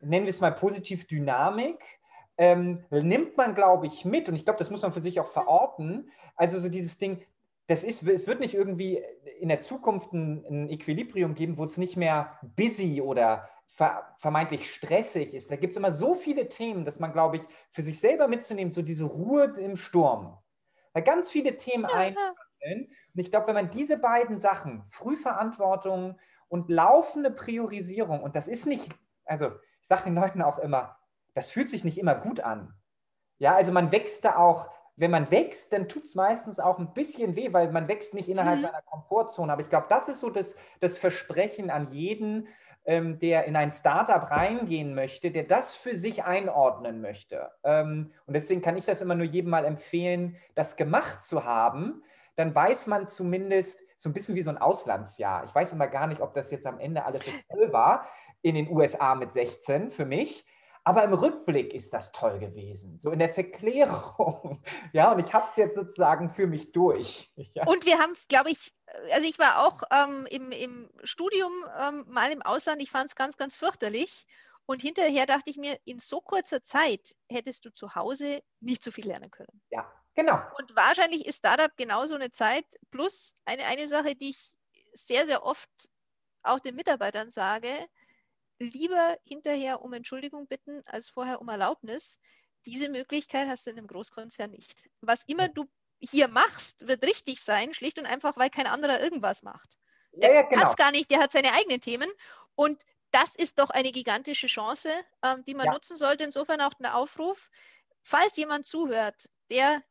nennen 0.00 0.26
wir 0.26 0.30
es 0.30 0.40
mal 0.40 0.52
positiv, 0.52 1.06
Dynamik, 1.06 1.78
ähm, 2.38 2.84
nimmt 2.90 3.36
man, 3.36 3.54
glaube 3.54 3.86
ich, 3.86 4.04
mit, 4.04 4.28
und 4.28 4.34
ich 4.34 4.44
glaube, 4.44 4.58
das 4.58 4.70
muss 4.70 4.82
man 4.82 4.92
für 4.92 5.02
sich 5.02 5.20
auch 5.20 5.26
verorten, 5.26 6.10
also 6.36 6.58
so 6.58 6.68
dieses 6.68 6.98
Ding, 6.98 7.24
das 7.66 7.84
ist, 7.84 8.02
es 8.02 8.26
wird 8.26 8.40
nicht 8.40 8.54
irgendwie 8.54 9.02
in 9.40 9.48
der 9.48 9.60
Zukunft 9.60 10.12
ein, 10.12 10.44
ein 10.46 10.70
Equilibrium 10.70 11.34
geben, 11.34 11.58
wo 11.58 11.64
es 11.64 11.76
nicht 11.76 11.96
mehr 11.96 12.38
busy 12.56 13.00
oder 13.00 13.48
ver, 13.68 14.14
vermeintlich 14.18 14.72
stressig 14.72 15.34
ist. 15.34 15.50
Da 15.50 15.56
gibt 15.56 15.72
es 15.72 15.76
immer 15.76 15.92
so 15.92 16.14
viele 16.14 16.48
Themen, 16.48 16.84
dass 16.84 16.98
man, 16.98 17.12
glaube 17.12 17.36
ich, 17.36 17.42
für 17.70 17.82
sich 17.82 18.00
selber 18.00 18.28
mitzunehmen, 18.28 18.72
so 18.72 18.82
diese 18.82 19.04
Ruhe 19.04 19.44
im 19.58 19.76
Sturm, 19.76 20.38
da 20.92 21.00
ganz 21.00 21.30
viele 21.30 21.56
Themen 21.56 21.86
einstellen. 21.86 22.88
Und 23.14 23.20
ich 23.20 23.30
glaube, 23.30 23.48
wenn 23.48 23.54
man 23.54 23.70
diese 23.70 23.98
beiden 23.98 24.38
Sachen, 24.38 24.84
Frühverantwortung 24.90 26.18
und 26.48 26.68
laufende 26.68 27.30
Priorisierung, 27.30 28.22
und 28.22 28.36
das 28.36 28.48
ist 28.48 28.66
nicht, 28.66 28.92
also 29.24 29.48
ich 29.80 29.88
sage 29.88 30.04
den 30.04 30.14
Leuten 30.14 30.42
auch 30.42 30.58
immer, 30.58 30.96
das 31.34 31.50
fühlt 31.50 31.68
sich 31.68 31.84
nicht 31.84 31.98
immer 31.98 32.14
gut 32.14 32.40
an. 32.40 32.74
Ja, 33.38 33.54
also 33.54 33.72
man 33.72 33.92
wächst 33.92 34.24
da 34.24 34.36
auch, 34.36 34.70
wenn 34.96 35.10
man 35.10 35.30
wächst, 35.30 35.72
dann 35.72 35.88
tut 35.88 36.04
es 36.04 36.14
meistens 36.14 36.60
auch 36.60 36.78
ein 36.78 36.92
bisschen 36.92 37.34
weh, 37.34 37.52
weil 37.52 37.72
man 37.72 37.88
wächst 37.88 38.14
nicht 38.14 38.28
innerhalb 38.28 38.58
mhm. 38.58 38.64
seiner 38.64 38.82
Komfortzone. 38.82 39.52
Aber 39.52 39.62
ich 39.62 39.70
glaube, 39.70 39.86
das 39.88 40.08
ist 40.08 40.20
so 40.20 40.30
das, 40.30 40.56
das 40.80 40.98
Versprechen 40.98 41.70
an 41.70 41.90
jeden, 41.90 42.48
ähm, 42.84 43.18
der 43.18 43.44
in 43.44 43.56
ein 43.56 43.72
Startup 43.72 44.30
reingehen 44.30 44.94
möchte, 44.94 45.30
der 45.30 45.44
das 45.44 45.74
für 45.74 45.94
sich 45.94 46.24
einordnen 46.24 47.00
möchte. 47.00 47.50
Ähm, 47.62 48.12
und 48.26 48.34
deswegen 48.34 48.60
kann 48.60 48.76
ich 48.76 48.84
das 48.84 49.00
immer 49.00 49.14
nur 49.14 49.26
jedem 49.26 49.50
mal 49.50 49.64
empfehlen, 49.64 50.36
das 50.54 50.76
gemacht 50.76 51.22
zu 51.22 51.44
haben. 51.44 52.02
Dann 52.34 52.54
weiß 52.54 52.86
man 52.86 53.06
zumindest 53.06 53.80
so 53.96 54.08
ein 54.08 54.12
bisschen 54.12 54.34
wie 54.34 54.42
so 54.42 54.50
ein 54.50 54.58
Auslandsjahr. 54.58 55.44
Ich 55.44 55.54
weiß 55.54 55.72
immer 55.72 55.86
gar 55.86 56.06
nicht, 56.06 56.20
ob 56.20 56.34
das 56.34 56.50
jetzt 56.50 56.66
am 56.66 56.80
Ende 56.80 57.04
alles 57.04 57.24
so 57.24 57.30
toll 57.50 57.72
war 57.72 58.06
in 58.42 58.56
den 58.56 58.68
USA 58.68 59.14
mit 59.14 59.32
16 59.32 59.90
für 59.90 60.04
mich. 60.04 60.44
Aber 60.84 61.04
im 61.04 61.14
Rückblick 61.14 61.74
ist 61.74 61.92
das 61.92 62.10
toll 62.10 62.40
gewesen, 62.40 62.98
so 62.98 63.10
in 63.10 63.18
der 63.18 63.28
Verklärung. 63.28 64.62
Ja, 64.92 65.12
und 65.12 65.20
ich 65.20 65.32
habe 65.32 65.48
es 65.48 65.56
jetzt 65.56 65.76
sozusagen 65.76 66.28
für 66.28 66.46
mich 66.46 66.72
durch. 66.72 67.32
Ja. 67.54 67.66
Und 67.66 67.84
wir 67.84 67.98
haben, 67.98 68.14
glaube 68.28 68.50
ich, 68.50 68.72
also 69.12 69.28
ich 69.28 69.38
war 69.38 69.66
auch 69.66 69.82
ähm, 69.90 70.26
im, 70.30 70.52
im 70.52 70.90
Studium 71.02 71.52
ähm, 71.78 72.04
mal 72.08 72.30
im 72.32 72.42
Ausland, 72.42 72.80
ich 72.80 72.90
fand 72.90 73.10
es 73.10 73.16
ganz, 73.16 73.36
ganz 73.36 73.56
fürchterlich. 73.56 74.26
Und 74.64 74.80
hinterher 74.80 75.26
dachte 75.26 75.50
ich 75.50 75.56
mir, 75.56 75.78
in 75.84 75.98
so 75.98 76.20
kurzer 76.20 76.62
Zeit 76.62 77.14
hättest 77.28 77.64
du 77.64 77.72
zu 77.72 77.94
Hause 77.94 78.42
nicht 78.60 78.82
so 78.82 78.90
viel 78.90 79.06
lernen 79.06 79.30
können. 79.30 79.60
Ja, 79.70 79.90
genau. 80.14 80.40
Und 80.58 80.74
wahrscheinlich 80.76 81.26
ist 81.26 81.38
Startup 81.38 81.76
genauso 81.76 82.14
eine 82.14 82.30
Zeit. 82.30 82.64
Plus 82.90 83.34
eine, 83.44 83.64
eine 83.64 83.88
Sache, 83.88 84.14
die 84.14 84.30
ich 84.30 84.54
sehr, 84.92 85.26
sehr 85.26 85.44
oft 85.44 85.68
auch 86.42 86.60
den 86.60 86.74
Mitarbeitern 86.74 87.30
sage, 87.30 87.68
lieber 88.64 89.18
hinterher 89.24 89.82
um 89.82 89.92
Entschuldigung 89.92 90.46
bitten, 90.46 90.82
als 90.86 91.10
vorher 91.10 91.40
um 91.40 91.48
Erlaubnis. 91.48 92.18
Diese 92.66 92.88
Möglichkeit 92.88 93.48
hast 93.48 93.66
du 93.66 93.70
in 93.70 93.78
einem 93.78 93.86
Großkonzern 93.86 94.50
nicht. 94.50 94.88
Was 95.00 95.24
immer 95.24 95.48
du 95.48 95.66
hier 96.00 96.28
machst, 96.28 96.86
wird 96.86 97.04
richtig 97.04 97.40
sein, 97.40 97.74
schlicht 97.74 97.98
und 97.98 98.06
einfach, 98.06 98.36
weil 98.36 98.50
kein 98.50 98.66
anderer 98.66 99.00
irgendwas 99.00 99.42
macht. 99.42 99.78
Der 100.12 100.28
ja, 100.28 100.34
ja, 100.36 100.42
genau. 100.42 100.60
kann 100.62 100.70
es 100.70 100.76
gar 100.76 100.90
nicht, 100.90 101.10
der 101.10 101.20
hat 101.20 101.32
seine 101.32 101.52
eigenen 101.52 101.80
Themen. 101.80 102.10
Und 102.54 102.82
das 103.10 103.34
ist 103.34 103.58
doch 103.58 103.70
eine 103.70 103.92
gigantische 103.92 104.46
Chance, 104.46 104.90
ähm, 105.22 105.44
die 105.44 105.54
man 105.54 105.66
ja. 105.66 105.72
nutzen 105.72 105.96
sollte. 105.96 106.24
Insofern 106.24 106.60
auch 106.60 106.72
ein 106.78 106.86
Aufruf, 106.86 107.50
falls 108.02 108.36
jemand 108.36 108.66
zuhört, 108.66 109.28
der 109.50 109.82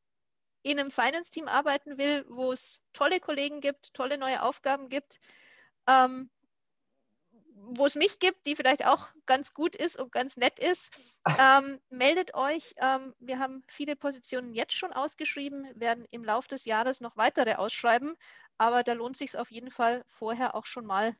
in 0.63 0.79
einem 0.79 0.91
Finance-Team 0.91 1.47
arbeiten 1.47 1.97
will, 1.97 2.25
wo 2.29 2.51
es 2.51 2.81
tolle 2.93 3.19
Kollegen 3.19 3.61
gibt, 3.61 3.93
tolle 3.93 4.17
neue 4.17 4.43
Aufgaben 4.43 4.89
gibt, 4.89 5.19
ähm, 5.87 6.29
wo 7.63 7.85
es 7.85 7.95
mich 7.95 8.19
gibt, 8.19 8.45
die 8.45 8.55
vielleicht 8.55 8.85
auch 8.85 9.09
ganz 9.25 9.53
gut 9.53 9.75
ist 9.75 9.97
und 9.97 10.11
ganz 10.11 10.37
nett 10.37 10.59
ist, 10.59 11.19
ähm, 11.39 11.79
meldet 11.89 12.33
euch. 12.33 12.73
Ähm, 12.77 13.13
wir 13.19 13.39
haben 13.39 13.63
viele 13.67 13.95
Positionen 13.95 14.53
jetzt 14.53 14.73
schon 14.73 14.93
ausgeschrieben, 14.93 15.67
werden 15.75 16.05
im 16.11 16.23
Laufe 16.23 16.47
des 16.47 16.65
Jahres 16.65 17.01
noch 17.01 17.17
weitere 17.17 17.55
ausschreiben, 17.55 18.15
aber 18.57 18.83
da 18.83 18.93
lohnt 18.93 19.17
sich 19.17 19.37
auf 19.37 19.51
jeden 19.51 19.71
Fall 19.71 20.03
vorher 20.07 20.55
auch 20.55 20.65
schon 20.65 20.85
mal 20.85 21.15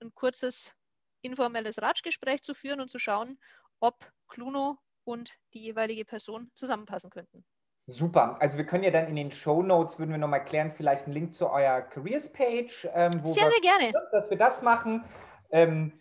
ein 0.00 0.14
kurzes 0.14 0.74
informelles 1.22 1.80
Ratschgespräch 1.80 2.42
zu 2.42 2.54
führen 2.54 2.80
und 2.80 2.90
zu 2.90 2.98
schauen, 2.98 3.38
ob 3.80 4.12
Cluno 4.28 4.78
und 5.04 5.32
die 5.54 5.60
jeweilige 5.60 6.04
Person 6.04 6.50
zusammenpassen 6.54 7.10
könnten. 7.10 7.44
Super. 7.86 8.38
Also 8.40 8.56
wir 8.56 8.64
können 8.64 8.84
ja 8.84 8.90
dann 8.90 9.08
in 9.08 9.16
den 9.16 9.30
Show 9.30 9.62
Notes, 9.62 9.98
würden 9.98 10.10
wir 10.10 10.18
nochmal 10.18 10.44
klären, 10.44 10.72
vielleicht 10.72 11.04
einen 11.04 11.12
Link 11.12 11.34
zu 11.34 11.50
eurer 11.50 11.82
Careers 11.82 12.32
Page. 12.32 12.88
Ähm, 12.94 13.12
sehr, 13.12 13.44
wir, 13.44 13.50
sehr 13.50 13.60
gerne. 13.60 13.92
Dass 14.10 14.30
wir 14.30 14.38
das 14.38 14.62
machen. 14.62 15.04
Ähm, 15.50 15.92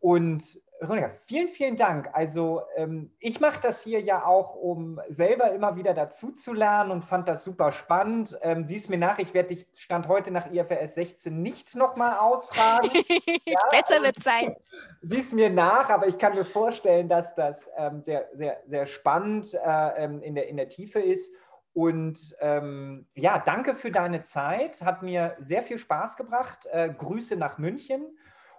und 0.00 0.60
Ronika, 0.86 1.10
vielen, 1.24 1.48
vielen 1.48 1.76
Dank. 1.76 2.10
Also 2.12 2.62
ähm, 2.76 3.10
ich 3.18 3.40
mache 3.40 3.60
das 3.62 3.82
hier 3.82 4.00
ja 4.00 4.26
auch, 4.26 4.54
um 4.54 5.00
selber 5.08 5.52
immer 5.52 5.76
wieder 5.76 5.94
dazu 5.94 6.32
zu 6.32 6.52
lernen 6.52 6.90
und 6.90 7.02
fand 7.02 7.28
das 7.28 7.44
super 7.44 7.72
spannend. 7.72 8.38
Ähm, 8.42 8.66
siehst 8.66 8.90
mir 8.90 8.98
nach, 8.98 9.18
ich 9.18 9.32
werde 9.32 9.50
dich 9.50 9.66
Stand 9.74 10.06
heute 10.06 10.30
nach 10.30 10.52
IFRS 10.52 10.94
16 10.96 11.40
nicht 11.40 11.76
nochmal 11.76 12.18
ausfragen. 12.18 12.90
ja, 13.46 13.58
Besser 13.70 14.02
wird 14.02 14.22
sein. 14.22 14.54
Siehst 15.02 15.32
mir 15.32 15.48
nach, 15.48 15.88
aber 15.88 16.08
ich 16.08 16.18
kann 16.18 16.34
mir 16.34 16.44
vorstellen, 16.44 17.08
dass 17.08 17.34
das 17.34 17.70
ähm, 17.76 18.02
sehr, 18.02 18.28
sehr, 18.34 18.60
sehr 18.66 18.86
spannend 18.86 19.54
äh, 19.54 20.04
ähm, 20.04 20.20
in, 20.22 20.34
der, 20.34 20.48
in 20.48 20.58
der 20.58 20.68
Tiefe 20.68 21.00
ist. 21.00 21.32
Und 21.72 22.36
ähm, 22.40 23.06
ja, 23.14 23.38
danke 23.38 23.76
für 23.76 23.90
deine 23.90 24.22
Zeit. 24.22 24.82
Hat 24.82 25.02
mir 25.02 25.36
sehr 25.40 25.62
viel 25.62 25.78
Spaß 25.78 26.16
gebracht. 26.16 26.66
Äh, 26.70 26.90
Grüße 26.90 27.36
nach 27.36 27.56
München. 27.56 28.18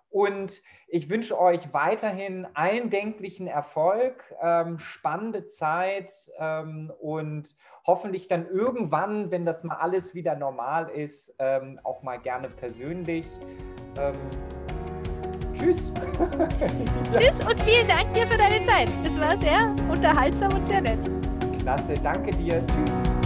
Und 0.09 0.61
ich 0.87 1.09
wünsche 1.09 1.39
euch 1.39 1.73
weiterhin 1.73 2.47
eindenklichen 2.53 3.47
Erfolg, 3.47 4.33
ähm, 4.41 4.79
spannende 4.79 5.47
Zeit 5.47 6.11
ähm, 6.39 6.91
und 6.99 7.55
hoffentlich 7.85 8.27
dann 8.27 8.47
irgendwann, 8.47 9.31
wenn 9.31 9.45
das 9.45 9.63
mal 9.63 9.75
alles 9.75 10.13
wieder 10.15 10.35
normal 10.35 10.89
ist, 10.89 11.33
ähm, 11.39 11.79
auch 11.83 12.03
mal 12.03 12.19
gerne 12.19 12.49
persönlich. 12.49 13.27
Ähm, 13.97 14.15
tschüss. 15.53 15.91
tschüss 17.13 17.45
und 17.45 17.59
vielen 17.61 17.87
Dank 17.87 18.13
dir 18.13 18.25
für 18.27 18.37
deine 18.37 18.61
Zeit. 18.61 18.89
Es 19.05 19.19
war 19.19 19.37
sehr 19.37 19.75
unterhaltsam 19.89 20.53
und 20.53 20.65
sehr 20.65 20.81
nett. 20.81 21.09
Klasse, 21.59 21.95
danke 21.95 22.31
dir. 22.31 22.63
Tschüss. 22.65 23.16